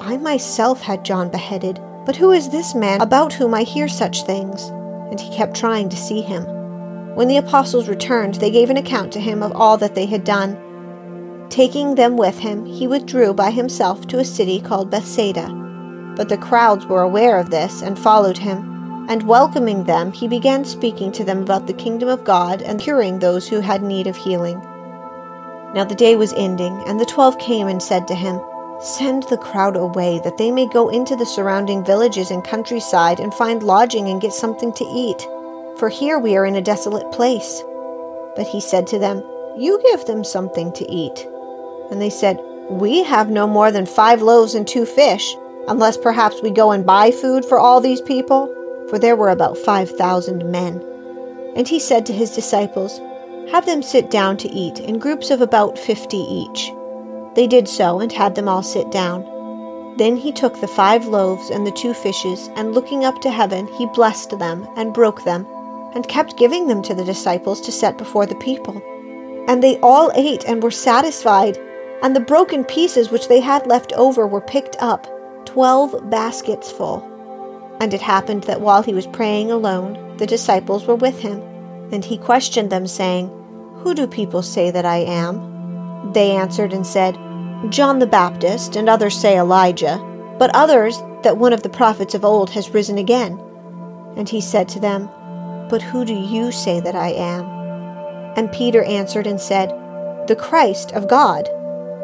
I 0.00 0.16
myself 0.16 0.80
had 0.80 1.04
John 1.04 1.30
beheaded, 1.30 1.80
but 2.04 2.16
who 2.16 2.32
is 2.32 2.48
this 2.48 2.74
man 2.74 3.00
about 3.00 3.32
whom 3.32 3.54
I 3.54 3.62
hear 3.62 3.86
such 3.86 4.24
things? 4.24 4.64
And 5.10 5.20
he 5.20 5.32
kept 5.32 5.56
trying 5.56 5.88
to 5.90 5.96
see 5.96 6.22
him. 6.22 6.42
When 7.14 7.28
the 7.28 7.36
apostles 7.36 7.88
returned, 7.88 8.34
they 8.34 8.50
gave 8.50 8.68
an 8.68 8.76
account 8.76 9.12
to 9.12 9.20
him 9.20 9.44
of 9.44 9.52
all 9.52 9.78
that 9.78 9.94
they 9.94 10.06
had 10.06 10.24
done. 10.24 11.46
Taking 11.50 11.94
them 11.94 12.16
with 12.16 12.40
him, 12.40 12.66
he 12.66 12.88
withdrew 12.88 13.32
by 13.32 13.52
himself 13.52 14.08
to 14.08 14.18
a 14.18 14.24
city 14.24 14.60
called 14.60 14.90
Bethsaida. 14.90 15.46
But 16.16 16.28
the 16.28 16.36
crowds 16.36 16.84
were 16.84 17.02
aware 17.02 17.38
of 17.38 17.50
this 17.50 17.80
and 17.80 17.96
followed 17.96 18.38
him. 18.38 18.77
And 19.08 19.22
welcoming 19.22 19.84
them, 19.84 20.12
he 20.12 20.28
began 20.28 20.66
speaking 20.66 21.10
to 21.12 21.24
them 21.24 21.42
about 21.42 21.66
the 21.66 21.72
kingdom 21.72 22.10
of 22.10 22.24
God 22.24 22.60
and 22.60 22.78
curing 22.78 23.18
those 23.18 23.48
who 23.48 23.60
had 23.60 23.82
need 23.82 24.06
of 24.06 24.16
healing. 24.16 24.60
Now 25.74 25.84
the 25.84 25.94
day 25.94 26.14
was 26.14 26.34
ending, 26.34 26.82
and 26.86 27.00
the 27.00 27.06
twelve 27.06 27.38
came 27.38 27.68
and 27.68 27.82
said 27.82 28.06
to 28.08 28.14
him, 28.14 28.38
Send 28.80 29.24
the 29.24 29.38
crowd 29.38 29.76
away, 29.76 30.20
that 30.24 30.36
they 30.36 30.50
may 30.50 30.68
go 30.68 30.88
into 30.88 31.16
the 31.16 31.26
surrounding 31.26 31.84
villages 31.84 32.30
and 32.30 32.44
countryside 32.44 33.18
and 33.18 33.32
find 33.34 33.62
lodging 33.62 34.08
and 34.08 34.20
get 34.20 34.32
something 34.32 34.72
to 34.74 34.84
eat. 34.84 35.26
For 35.78 35.88
here 35.88 36.18
we 36.18 36.36
are 36.36 36.44
in 36.44 36.56
a 36.56 36.60
desolate 36.60 37.10
place. 37.10 37.62
But 38.36 38.46
he 38.46 38.60
said 38.60 38.86
to 38.88 38.98
them, 38.98 39.22
You 39.56 39.80
give 39.90 40.04
them 40.04 40.22
something 40.22 40.70
to 40.74 40.88
eat. 40.90 41.26
And 41.90 42.00
they 42.00 42.10
said, 42.10 42.38
We 42.68 43.04
have 43.04 43.30
no 43.30 43.46
more 43.46 43.72
than 43.72 43.86
five 43.86 44.22
loaves 44.22 44.54
and 44.54 44.68
two 44.68 44.84
fish, 44.84 45.34
unless 45.66 45.96
perhaps 45.96 46.42
we 46.42 46.50
go 46.50 46.70
and 46.72 46.84
buy 46.84 47.10
food 47.10 47.44
for 47.44 47.58
all 47.58 47.80
these 47.80 48.02
people. 48.02 48.54
For 48.90 48.98
there 48.98 49.16
were 49.16 49.30
about 49.30 49.58
five 49.58 49.90
thousand 49.90 50.50
men. 50.50 50.82
And 51.56 51.66
he 51.68 51.78
said 51.78 52.06
to 52.06 52.12
his 52.12 52.30
disciples, 52.30 53.00
Have 53.50 53.66
them 53.66 53.82
sit 53.82 54.10
down 54.10 54.36
to 54.38 54.48
eat 54.48 54.78
in 54.80 54.98
groups 54.98 55.30
of 55.30 55.40
about 55.40 55.78
fifty 55.78 56.18
each. 56.18 56.72
They 57.34 57.46
did 57.46 57.68
so, 57.68 58.00
and 58.00 58.12
had 58.12 58.34
them 58.34 58.48
all 58.48 58.62
sit 58.62 58.90
down. 58.90 59.24
Then 59.96 60.16
he 60.16 60.32
took 60.32 60.60
the 60.60 60.68
five 60.68 61.06
loaves 61.06 61.50
and 61.50 61.66
the 61.66 61.72
two 61.72 61.92
fishes, 61.92 62.48
and 62.56 62.72
looking 62.72 63.04
up 63.04 63.20
to 63.22 63.30
heaven, 63.30 63.66
he 63.66 63.86
blessed 63.86 64.38
them, 64.38 64.66
and 64.76 64.94
broke 64.94 65.24
them, 65.24 65.46
and 65.94 66.08
kept 66.08 66.36
giving 66.36 66.68
them 66.68 66.82
to 66.82 66.94
the 66.94 67.04
disciples 67.04 67.60
to 67.62 67.72
set 67.72 67.98
before 67.98 68.26
the 68.26 68.36
people. 68.36 68.80
And 69.48 69.62
they 69.62 69.78
all 69.80 70.12
ate 70.14 70.44
and 70.46 70.62
were 70.62 70.70
satisfied, 70.70 71.58
and 72.02 72.14
the 72.14 72.20
broken 72.20 72.64
pieces 72.64 73.10
which 73.10 73.28
they 73.28 73.40
had 73.40 73.66
left 73.66 73.92
over 73.94 74.26
were 74.26 74.40
picked 74.40 74.76
up, 74.78 75.06
twelve 75.46 76.08
baskets 76.10 76.70
full. 76.70 77.02
And 77.80 77.94
it 77.94 78.00
happened 78.00 78.44
that 78.44 78.60
while 78.60 78.82
he 78.82 78.94
was 78.94 79.06
praying 79.06 79.50
alone, 79.50 80.16
the 80.18 80.26
disciples 80.26 80.86
were 80.86 80.96
with 80.96 81.20
him, 81.20 81.40
and 81.92 82.04
he 82.04 82.18
questioned 82.18 82.70
them, 82.70 82.86
saying, 82.86 83.28
Who 83.82 83.94
do 83.94 84.06
people 84.06 84.42
say 84.42 84.70
that 84.70 84.84
I 84.84 84.98
am? 84.98 86.12
They 86.12 86.32
answered 86.32 86.72
and 86.72 86.86
said, 86.86 87.16
John 87.70 87.98
the 87.98 88.06
Baptist, 88.06 88.76
and 88.76 88.88
others 88.88 89.16
say 89.16 89.38
Elijah, 89.38 89.98
but 90.38 90.54
others 90.54 90.98
that 91.22 91.38
one 91.38 91.52
of 91.52 91.62
the 91.62 91.68
prophets 91.68 92.14
of 92.14 92.24
old 92.24 92.50
has 92.50 92.70
risen 92.70 92.98
again. 92.98 93.40
And 94.16 94.28
he 94.28 94.40
said 94.40 94.68
to 94.70 94.80
them, 94.80 95.08
But 95.68 95.82
who 95.82 96.04
do 96.04 96.14
you 96.14 96.52
say 96.52 96.80
that 96.80 96.94
I 96.94 97.08
am? 97.10 97.44
And 98.36 98.52
Peter 98.52 98.82
answered 98.84 99.26
and 99.26 99.40
said, 99.40 99.70
The 100.28 100.36
Christ 100.36 100.92
of 100.92 101.08
God. 101.08 101.48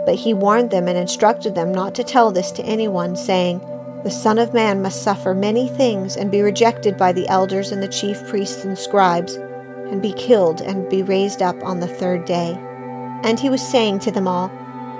But 0.06 0.16
he 0.16 0.34
warned 0.34 0.70
them 0.70 0.88
and 0.88 0.98
instructed 0.98 1.54
them 1.54 1.72
not 1.72 1.94
to 1.94 2.04
tell 2.04 2.30
this 2.30 2.50
to 2.52 2.64
anyone, 2.64 3.16
saying, 3.16 3.60
The 4.04 4.10
Son 4.10 4.38
of 4.38 4.52
Man 4.52 4.82
must 4.82 5.02
suffer 5.02 5.32
many 5.32 5.66
things 5.66 6.14
and 6.14 6.30
be 6.30 6.42
rejected 6.42 6.98
by 6.98 7.12
the 7.12 7.26
elders 7.26 7.72
and 7.72 7.82
the 7.82 7.88
chief 7.88 8.22
priests 8.28 8.62
and 8.62 8.78
scribes, 8.78 9.36
and 9.36 10.02
be 10.02 10.12
killed 10.12 10.60
and 10.60 10.86
be 10.90 11.02
raised 11.02 11.40
up 11.40 11.56
on 11.64 11.80
the 11.80 11.88
third 11.88 12.26
day. 12.26 12.58
And 13.22 13.40
he 13.40 13.48
was 13.48 13.66
saying 13.66 14.00
to 14.00 14.10
them 14.10 14.28
all, 14.28 14.50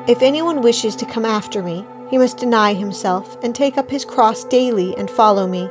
if 0.08 0.22
anyone 0.22 0.62
wishes 0.62 0.96
to 0.96 1.04
come 1.04 1.26
after 1.26 1.62
me, 1.62 1.86
he 2.08 2.16
must 2.16 2.38
deny 2.38 2.72
himself 2.72 3.36
and 3.42 3.54
take 3.54 3.76
up 3.76 3.90
his 3.90 4.06
cross 4.06 4.42
daily 4.44 4.96
and 4.96 5.10
follow 5.10 5.46
me. 5.46 5.68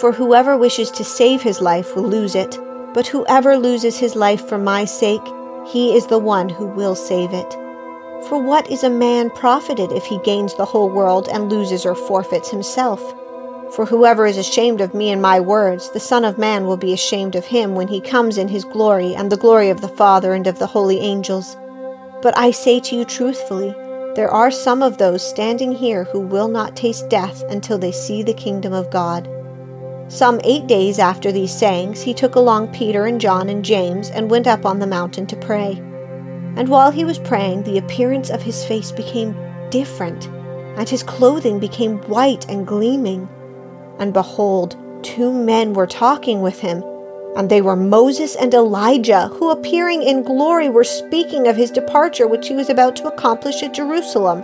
For 0.00 0.10
whoever 0.10 0.58
wishes 0.58 0.90
to 0.92 1.04
save 1.04 1.42
his 1.42 1.60
life 1.60 1.94
will 1.94 2.08
lose 2.08 2.34
it, 2.34 2.58
but 2.92 3.06
whoever 3.06 3.56
loses 3.56 3.98
his 3.98 4.16
life 4.16 4.48
for 4.48 4.58
my 4.58 4.84
sake, 4.84 5.22
he 5.68 5.94
is 5.94 6.08
the 6.08 6.18
one 6.18 6.48
who 6.48 6.66
will 6.66 6.96
save 6.96 7.32
it. 7.32 7.56
For 8.28 8.38
what 8.38 8.70
is 8.70 8.82
a 8.82 8.88
man 8.88 9.28
profited 9.28 9.92
if 9.92 10.06
he 10.06 10.18
gains 10.18 10.54
the 10.54 10.64
whole 10.64 10.88
world 10.88 11.28
and 11.28 11.50
loses 11.50 11.84
or 11.84 11.94
forfeits 11.94 12.50
himself? 12.50 13.00
For 13.74 13.84
whoever 13.84 14.24
is 14.24 14.38
ashamed 14.38 14.80
of 14.80 14.94
me 14.94 15.10
and 15.10 15.20
my 15.20 15.40
words, 15.40 15.90
the 15.90 16.00
Son 16.00 16.24
of 16.24 16.38
Man 16.38 16.64
will 16.64 16.78
be 16.78 16.94
ashamed 16.94 17.34
of 17.34 17.44
him 17.44 17.74
when 17.74 17.88
he 17.88 18.00
comes 18.00 18.38
in 18.38 18.48
his 18.48 18.64
glory 18.64 19.14
and 19.14 19.30
the 19.30 19.36
glory 19.36 19.68
of 19.68 19.82
the 19.82 19.88
Father 19.88 20.32
and 20.32 20.46
of 20.46 20.58
the 20.58 20.66
holy 20.66 21.00
angels. 21.00 21.56
But 22.22 22.36
I 22.38 22.50
say 22.50 22.80
to 22.80 22.96
you 22.96 23.04
truthfully, 23.04 23.74
there 24.14 24.30
are 24.30 24.50
some 24.50 24.82
of 24.82 24.96
those 24.96 25.28
standing 25.28 25.72
here 25.72 26.04
who 26.04 26.20
will 26.20 26.48
not 26.48 26.76
taste 26.76 27.10
death 27.10 27.42
until 27.50 27.76
they 27.76 27.92
see 27.92 28.22
the 28.22 28.32
kingdom 28.32 28.72
of 28.72 28.90
God. 28.90 29.28
Some 30.08 30.40
eight 30.44 30.66
days 30.66 30.98
after 30.98 31.30
these 31.30 31.52
sayings, 31.52 32.00
he 32.00 32.14
took 32.14 32.36
along 32.36 32.68
Peter 32.68 33.04
and 33.04 33.20
John 33.20 33.50
and 33.50 33.64
James 33.64 34.08
and 34.10 34.30
went 34.30 34.46
up 34.46 34.64
on 34.64 34.78
the 34.78 34.86
mountain 34.86 35.26
to 35.26 35.36
pray. 35.36 35.82
And 36.56 36.68
while 36.68 36.90
he 36.90 37.04
was 37.04 37.18
praying, 37.18 37.62
the 37.62 37.78
appearance 37.78 38.30
of 38.30 38.42
his 38.42 38.64
face 38.64 38.92
became 38.92 39.36
different, 39.70 40.26
and 40.76 40.88
his 40.88 41.02
clothing 41.02 41.58
became 41.58 41.98
white 42.02 42.48
and 42.48 42.66
gleaming. 42.66 43.28
And 43.98 44.12
behold, 44.12 44.76
two 45.02 45.32
men 45.32 45.72
were 45.72 45.86
talking 45.86 46.42
with 46.42 46.60
him 46.60 46.82
and 47.36 47.50
they 47.50 47.60
were 47.60 47.76
Moses 47.76 48.36
and 48.36 48.54
Elijah, 48.54 49.28
who 49.28 49.50
appearing 49.50 50.02
in 50.02 50.22
glory 50.22 50.68
were 50.68 50.84
speaking 50.84 51.48
of 51.48 51.56
his 51.56 51.70
departure, 51.70 52.28
which 52.28 52.48
he 52.48 52.54
was 52.54 52.70
about 52.70 52.94
to 52.96 53.08
accomplish 53.08 53.62
at 53.62 53.74
Jerusalem. 53.74 54.40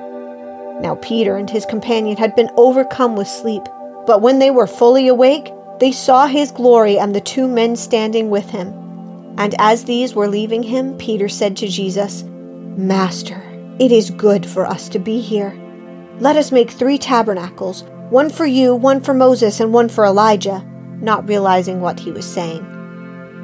Now 0.83 0.97
Peter 1.01 1.37
and 1.37 1.49
his 1.49 1.65
companion 1.65 2.17
had 2.17 2.35
been 2.35 2.51
overcome 2.57 3.15
with 3.15 3.29
sleep, 3.29 3.63
but 4.07 4.23
when 4.23 4.39
they 4.41 4.51
were 4.51 4.67
fully 4.67 5.07
awake, 5.07 5.53
they 5.79 5.93
saw 5.93 6.27
his 6.27 6.51
glory 6.51 6.99
and 6.99 7.15
the 7.15 7.21
two 7.21 7.47
men 7.47 7.77
standing 7.77 8.29
with 8.29 8.51
him. 8.51 8.75
And 9.37 9.55
as 9.59 9.85
these 9.85 10.15
were 10.15 10.29
leaving 10.29 10.63
him, 10.63 10.97
Peter 10.97 11.29
said 11.29 11.57
to 11.59 11.69
Jesus, 11.69 12.25
Master, 12.77 13.43
it 13.79 13.93
is 13.93 14.11
good 14.11 14.45
for 14.45 14.67
us 14.67 14.89
to 14.91 14.99
be 14.99 15.21
here. 15.21 15.59
Let 16.19 16.37
us 16.37 16.53
make 16.53 16.71
three 16.71 16.99
tabernacles 16.99 17.85
one 18.11 18.29
for 18.29 18.45
you, 18.45 18.75
one 18.75 19.01
for 19.01 19.15
Moses, 19.15 19.61
and 19.61 19.73
one 19.73 19.89
for 19.89 20.05
Elijah, 20.05 20.67
not 21.01 21.29
realizing 21.29 21.81
what 21.81 22.01
he 22.01 22.11
was 22.11 22.27
saying. 22.27 22.65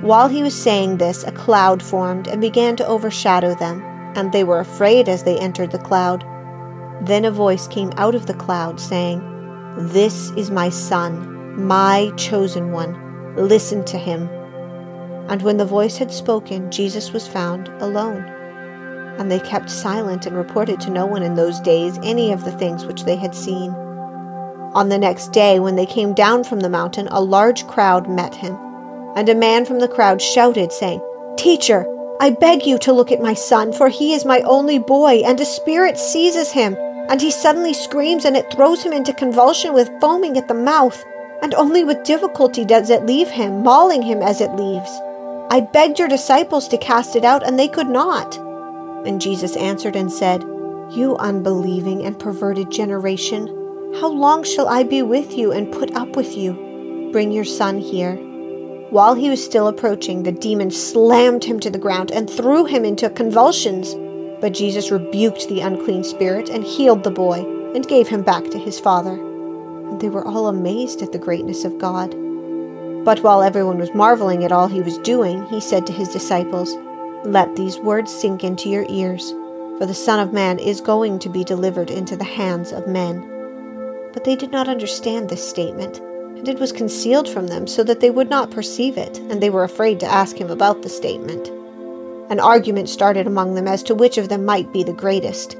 While 0.02 0.28
he 0.28 0.42
was 0.42 0.54
saying 0.54 0.98
this, 0.98 1.24
a 1.24 1.32
cloud 1.32 1.82
formed 1.82 2.26
and 2.28 2.40
began 2.40 2.76
to 2.76 2.86
overshadow 2.86 3.54
them, 3.54 3.80
and 4.14 4.32
they 4.32 4.44
were 4.44 4.58
afraid 4.58 5.08
as 5.08 5.22
they 5.22 5.38
entered 5.38 5.70
the 5.70 5.78
cloud. 5.78 6.24
Then 7.06 7.24
a 7.24 7.30
voice 7.30 7.66
came 7.68 7.92
out 7.96 8.14
of 8.14 8.26
the 8.26 8.34
cloud, 8.34 8.80
saying, 8.80 9.20
This 9.78 10.30
is 10.32 10.50
my 10.50 10.68
Son, 10.68 11.64
my 11.66 12.12
chosen 12.16 12.72
one. 12.72 13.34
Listen 13.36 13.84
to 13.84 13.98
him. 13.98 14.28
And 15.28 15.42
when 15.42 15.56
the 15.56 15.64
voice 15.64 15.96
had 15.96 16.12
spoken, 16.12 16.70
Jesus 16.70 17.12
was 17.12 17.26
found 17.26 17.68
alone. 17.80 18.24
And 19.18 19.30
they 19.30 19.40
kept 19.40 19.70
silent 19.70 20.26
and 20.26 20.36
reported 20.36 20.80
to 20.82 20.90
no 20.90 21.06
one 21.06 21.22
in 21.22 21.34
those 21.34 21.60
days 21.60 21.98
any 22.02 22.32
of 22.32 22.44
the 22.44 22.52
things 22.52 22.84
which 22.84 23.04
they 23.04 23.16
had 23.16 23.34
seen. 23.34 23.70
On 24.74 24.88
the 24.88 24.98
next 24.98 25.32
day, 25.32 25.58
when 25.58 25.76
they 25.76 25.86
came 25.86 26.14
down 26.14 26.44
from 26.44 26.60
the 26.60 26.68
mountain, 26.68 27.08
a 27.10 27.20
large 27.20 27.66
crowd 27.66 28.08
met 28.08 28.34
him 28.34 28.56
and 29.16 29.30
a 29.30 29.34
man 29.34 29.64
from 29.64 29.80
the 29.80 29.88
crowd 29.88 30.20
shouted, 30.20 30.70
saying, 30.70 31.00
Teacher, 31.38 31.86
I 32.20 32.30
beg 32.30 32.66
you 32.66 32.78
to 32.78 32.92
look 32.92 33.10
at 33.10 33.20
my 33.20 33.32
son, 33.32 33.72
for 33.72 33.88
he 33.88 34.12
is 34.12 34.26
my 34.26 34.40
only 34.42 34.78
boy, 34.78 35.22
and 35.24 35.40
a 35.40 35.44
spirit 35.44 35.96
seizes 35.96 36.52
him, 36.52 36.76
and 37.08 37.20
he 37.20 37.30
suddenly 37.30 37.72
screams, 37.72 38.26
and 38.26 38.36
it 38.36 38.52
throws 38.52 38.82
him 38.82 38.92
into 38.92 39.14
convulsion 39.14 39.72
with 39.72 39.90
foaming 40.00 40.36
at 40.36 40.48
the 40.48 40.54
mouth, 40.54 41.02
and 41.42 41.54
only 41.54 41.82
with 41.82 42.04
difficulty 42.04 42.64
does 42.64 42.90
it 42.90 43.06
leave 43.06 43.28
him, 43.28 43.62
mauling 43.62 44.02
him 44.02 44.20
as 44.22 44.42
it 44.42 44.52
leaves. 44.52 45.00
I 45.48 45.60
begged 45.60 46.00
your 46.00 46.08
disciples 46.08 46.66
to 46.68 46.78
cast 46.78 47.14
it 47.14 47.24
out, 47.24 47.46
and 47.46 47.58
they 47.58 47.68
could 47.68 47.88
not. 47.88 48.36
And 49.06 49.20
Jesus 49.20 49.56
answered 49.56 49.94
and 49.94 50.12
said, 50.12 50.42
You 50.90 51.16
unbelieving 51.20 52.04
and 52.04 52.18
perverted 52.18 52.70
generation, 52.70 53.46
how 54.00 54.08
long 54.08 54.42
shall 54.42 54.66
I 54.66 54.82
be 54.82 55.02
with 55.02 55.38
you 55.38 55.52
and 55.52 55.72
put 55.72 55.94
up 55.94 56.16
with 56.16 56.36
you? 56.36 57.10
Bring 57.12 57.30
your 57.30 57.44
son 57.44 57.78
here. 57.78 58.16
While 58.90 59.14
he 59.14 59.30
was 59.30 59.44
still 59.44 59.68
approaching, 59.68 60.24
the 60.24 60.32
demon 60.32 60.72
slammed 60.72 61.44
him 61.44 61.60
to 61.60 61.70
the 61.70 61.78
ground 61.78 62.10
and 62.10 62.28
threw 62.28 62.64
him 62.64 62.84
into 62.84 63.08
convulsions. 63.08 63.94
But 64.40 64.52
Jesus 64.52 64.90
rebuked 64.90 65.48
the 65.48 65.60
unclean 65.60 66.02
spirit 66.02 66.48
and 66.48 66.64
healed 66.64 67.04
the 67.04 67.10
boy 67.12 67.40
and 67.74 67.86
gave 67.86 68.08
him 68.08 68.22
back 68.22 68.50
to 68.50 68.58
his 68.58 68.80
father. 68.80 69.12
And 69.12 70.00
they 70.00 70.08
were 70.08 70.26
all 70.26 70.48
amazed 70.48 71.02
at 71.02 71.12
the 71.12 71.18
greatness 71.18 71.64
of 71.64 71.78
God. 71.78 72.14
But 73.06 73.22
while 73.22 73.40
everyone 73.40 73.78
was 73.78 73.94
marveling 73.94 74.42
at 74.42 74.50
all 74.50 74.66
he 74.66 74.80
was 74.80 74.98
doing, 74.98 75.46
he 75.46 75.60
said 75.60 75.86
to 75.86 75.92
his 75.92 76.08
disciples, 76.08 76.76
Let 77.24 77.54
these 77.54 77.78
words 77.78 78.12
sink 78.12 78.42
into 78.42 78.68
your 78.68 78.84
ears, 78.88 79.30
for 79.78 79.86
the 79.86 79.94
Son 79.94 80.18
of 80.18 80.32
Man 80.32 80.58
is 80.58 80.80
going 80.80 81.20
to 81.20 81.28
be 81.28 81.44
delivered 81.44 81.88
into 81.88 82.16
the 82.16 82.24
hands 82.24 82.72
of 82.72 82.88
men. 82.88 83.20
But 84.12 84.24
they 84.24 84.34
did 84.34 84.50
not 84.50 84.66
understand 84.66 85.28
this 85.28 85.48
statement, 85.48 86.00
and 86.36 86.48
it 86.48 86.58
was 86.58 86.72
concealed 86.72 87.28
from 87.28 87.46
them 87.46 87.68
so 87.68 87.84
that 87.84 88.00
they 88.00 88.10
would 88.10 88.28
not 88.28 88.50
perceive 88.50 88.98
it, 88.98 89.18
and 89.30 89.40
they 89.40 89.50
were 89.50 89.62
afraid 89.62 90.00
to 90.00 90.12
ask 90.12 90.36
him 90.36 90.50
about 90.50 90.82
the 90.82 90.88
statement. 90.88 91.46
An 92.28 92.40
argument 92.40 92.88
started 92.88 93.28
among 93.28 93.54
them 93.54 93.68
as 93.68 93.84
to 93.84 93.94
which 93.94 94.18
of 94.18 94.28
them 94.28 94.44
might 94.44 94.72
be 94.72 94.82
the 94.82 94.92
greatest. 94.92 95.56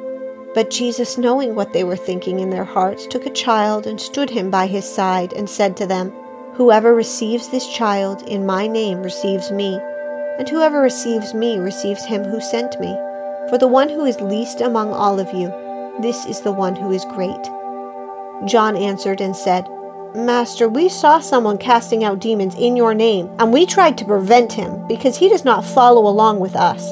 But 0.52 0.70
Jesus, 0.70 1.16
knowing 1.16 1.54
what 1.54 1.72
they 1.72 1.84
were 1.84 1.94
thinking 1.94 2.40
in 2.40 2.50
their 2.50 2.64
hearts, 2.64 3.06
took 3.06 3.24
a 3.24 3.30
child 3.30 3.86
and 3.86 4.00
stood 4.00 4.30
him 4.30 4.50
by 4.50 4.66
his 4.66 4.84
side, 4.84 5.32
and 5.32 5.48
said 5.48 5.76
to 5.76 5.86
them, 5.86 6.12
Whoever 6.56 6.94
receives 6.94 7.48
this 7.48 7.68
child 7.68 8.22
in 8.22 8.46
my 8.46 8.66
name 8.66 9.02
receives 9.02 9.50
me, 9.50 9.78
and 10.38 10.48
whoever 10.48 10.80
receives 10.80 11.34
me 11.34 11.58
receives 11.58 12.02
him 12.06 12.24
who 12.24 12.40
sent 12.40 12.80
me. 12.80 12.96
For 13.50 13.58
the 13.58 13.68
one 13.68 13.90
who 13.90 14.06
is 14.06 14.22
least 14.22 14.62
among 14.62 14.90
all 14.90 15.20
of 15.20 15.30
you, 15.34 15.52
this 16.00 16.24
is 16.24 16.40
the 16.40 16.52
one 16.52 16.74
who 16.74 16.92
is 16.92 17.04
great. 17.04 17.42
John 18.46 18.74
answered 18.74 19.20
and 19.20 19.36
said, 19.36 19.68
Master, 20.14 20.66
we 20.66 20.88
saw 20.88 21.20
someone 21.20 21.58
casting 21.58 22.04
out 22.04 22.20
demons 22.20 22.54
in 22.54 22.74
your 22.74 22.94
name, 22.94 23.28
and 23.38 23.52
we 23.52 23.66
tried 23.66 23.98
to 23.98 24.06
prevent 24.06 24.50
him, 24.50 24.88
because 24.88 25.18
he 25.18 25.28
does 25.28 25.44
not 25.44 25.62
follow 25.62 26.06
along 26.06 26.40
with 26.40 26.56
us. 26.56 26.88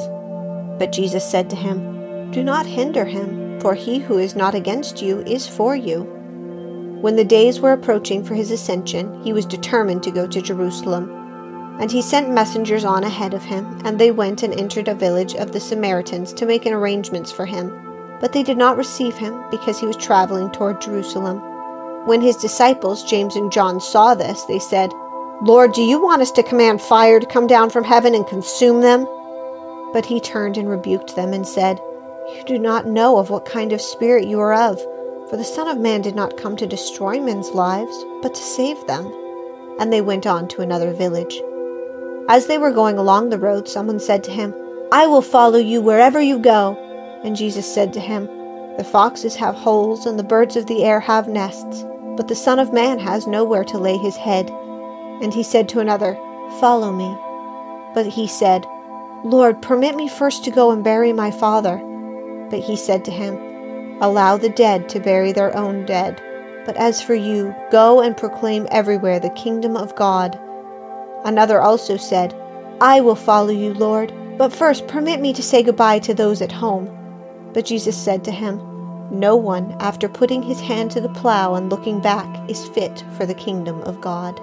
But 0.78 0.92
Jesus 0.92 1.24
said 1.26 1.48
to 1.48 1.56
him, 1.56 2.30
Do 2.32 2.44
not 2.44 2.66
hinder 2.66 3.06
him, 3.06 3.58
for 3.60 3.72
he 3.72 3.98
who 3.98 4.18
is 4.18 4.36
not 4.36 4.54
against 4.54 5.00
you 5.00 5.20
is 5.20 5.48
for 5.48 5.74
you. 5.74 6.13
When 7.04 7.16
the 7.16 7.22
days 7.22 7.60
were 7.60 7.74
approaching 7.74 8.24
for 8.24 8.32
his 8.32 8.50
ascension, 8.50 9.22
he 9.22 9.34
was 9.34 9.44
determined 9.44 10.02
to 10.04 10.10
go 10.10 10.26
to 10.26 10.40
Jerusalem. 10.40 11.76
And 11.78 11.92
he 11.92 12.00
sent 12.00 12.30
messengers 12.30 12.82
on 12.82 13.04
ahead 13.04 13.34
of 13.34 13.42
him, 13.42 13.78
and 13.84 13.98
they 13.98 14.10
went 14.10 14.42
and 14.42 14.58
entered 14.58 14.88
a 14.88 14.94
village 14.94 15.34
of 15.34 15.52
the 15.52 15.60
Samaritans 15.60 16.32
to 16.32 16.46
make 16.46 16.64
arrangements 16.64 17.30
for 17.30 17.44
him. 17.44 17.70
But 18.22 18.32
they 18.32 18.42
did 18.42 18.56
not 18.56 18.78
receive 18.78 19.18
him, 19.18 19.38
because 19.50 19.78
he 19.78 19.84
was 19.84 19.98
traveling 19.98 20.50
toward 20.50 20.80
Jerusalem. 20.80 21.40
When 22.06 22.22
his 22.22 22.38
disciples, 22.38 23.04
James 23.04 23.36
and 23.36 23.52
John, 23.52 23.82
saw 23.82 24.14
this, 24.14 24.42
they 24.44 24.58
said, 24.58 24.90
Lord, 25.42 25.74
do 25.74 25.82
you 25.82 26.02
want 26.02 26.22
us 26.22 26.30
to 26.30 26.42
command 26.42 26.80
fire 26.80 27.20
to 27.20 27.26
come 27.26 27.46
down 27.46 27.68
from 27.68 27.84
heaven 27.84 28.14
and 28.14 28.26
consume 28.26 28.80
them? 28.80 29.04
But 29.92 30.06
he 30.06 30.20
turned 30.20 30.56
and 30.56 30.70
rebuked 30.70 31.16
them 31.16 31.34
and 31.34 31.46
said, 31.46 31.78
You 32.34 32.44
do 32.46 32.58
not 32.58 32.86
know 32.86 33.18
of 33.18 33.28
what 33.28 33.44
kind 33.44 33.74
of 33.74 33.82
spirit 33.82 34.26
you 34.26 34.40
are 34.40 34.54
of, 34.54 34.82
for 35.28 35.36
the 35.36 35.44
Son 35.44 35.68
of 35.68 35.78
Man 35.78 36.02
did 36.02 36.14
not 36.14 36.36
come 36.36 36.56
to 36.56 36.66
destroy 36.66 37.20
men's 37.20 37.50
lives, 37.50 38.04
but 38.22 38.34
to 38.34 38.42
save 38.42 38.86
them. 38.86 39.12
And 39.78 39.92
they 39.92 40.00
went 40.00 40.26
on 40.26 40.48
to 40.48 40.62
another 40.62 40.92
village. 40.92 41.40
As 42.28 42.46
they 42.46 42.58
were 42.58 42.72
going 42.72 42.98
along 42.98 43.30
the 43.30 43.38
road, 43.38 43.68
someone 43.68 44.00
said 44.00 44.24
to 44.24 44.30
him, 44.30 44.54
I 44.92 45.06
will 45.06 45.22
follow 45.22 45.58
you 45.58 45.80
wherever 45.80 46.20
you 46.20 46.38
go. 46.38 46.76
And 47.24 47.36
Jesus 47.36 47.72
said 47.72 47.92
to 47.94 48.00
him, 48.00 48.26
The 48.76 48.84
foxes 48.84 49.36
have 49.36 49.54
holes, 49.54 50.06
and 50.06 50.18
the 50.18 50.22
birds 50.22 50.56
of 50.56 50.66
the 50.66 50.84
air 50.84 51.00
have 51.00 51.28
nests 51.28 51.84
but 52.16 52.28
the 52.28 52.34
Son 52.34 52.58
of 52.58 52.72
Man 52.72 52.98
has 52.98 53.26
nowhere 53.26 53.64
to 53.64 53.78
lay 53.78 53.96
his 53.96 54.16
head. 54.16 54.50
And 55.20 55.32
he 55.34 55.42
said 55.42 55.68
to 55.70 55.80
another, 55.80 56.14
Follow 56.60 56.92
me. 56.92 57.16
But 57.94 58.06
he 58.06 58.26
said, 58.26 58.66
Lord, 59.24 59.62
permit 59.62 59.96
me 59.96 60.08
first 60.08 60.44
to 60.44 60.50
go 60.50 60.70
and 60.70 60.84
bury 60.84 61.12
my 61.12 61.30
father. 61.30 61.78
But 62.50 62.60
he 62.60 62.76
said 62.76 63.04
to 63.06 63.10
him, 63.10 63.34
Allow 64.00 64.36
the 64.36 64.48
dead 64.48 64.88
to 64.90 65.00
bury 65.00 65.32
their 65.32 65.56
own 65.56 65.86
dead. 65.86 66.20
But 66.66 66.76
as 66.76 67.02
for 67.02 67.14
you, 67.14 67.54
go 67.70 68.00
and 68.00 68.16
proclaim 68.16 68.66
everywhere 68.70 69.20
the 69.20 69.30
kingdom 69.30 69.76
of 69.76 69.94
God. 69.96 70.38
Another 71.24 71.60
also 71.60 71.96
said, 71.96 72.34
I 72.80 73.00
will 73.00 73.14
follow 73.14 73.50
you, 73.50 73.74
Lord, 73.74 74.12
but 74.38 74.52
first 74.52 74.88
permit 74.88 75.20
me 75.20 75.32
to 75.34 75.42
say 75.42 75.62
goodbye 75.62 76.00
to 76.00 76.14
those 76.14 76.42
at 76.42 76.52
home. 76.52 76.90
But 77.52 77.66
Jesus 77.66 77.96
said 77.96 78.24
to 78.24 78.30
him, 78.30 78.58
no 79.10 79.36
one, 79.36 79.76
after 79.80 80.08
putting 80.08 80.42
his 80.42 80.60
hand 80.60 80.90
to 80.92 81.00
the 81.00 81.10
plow 81.10 81.54
and 81.54 81.70
looking 81.70 82.00
back, 82.00 82.50
is 82.50 82.68
fit 82.68 83.04
for 83.16 83.26
the 83.26 83.34
kingdom 83.34 83.80
of 83.82 84.00
God. 84.00 84.40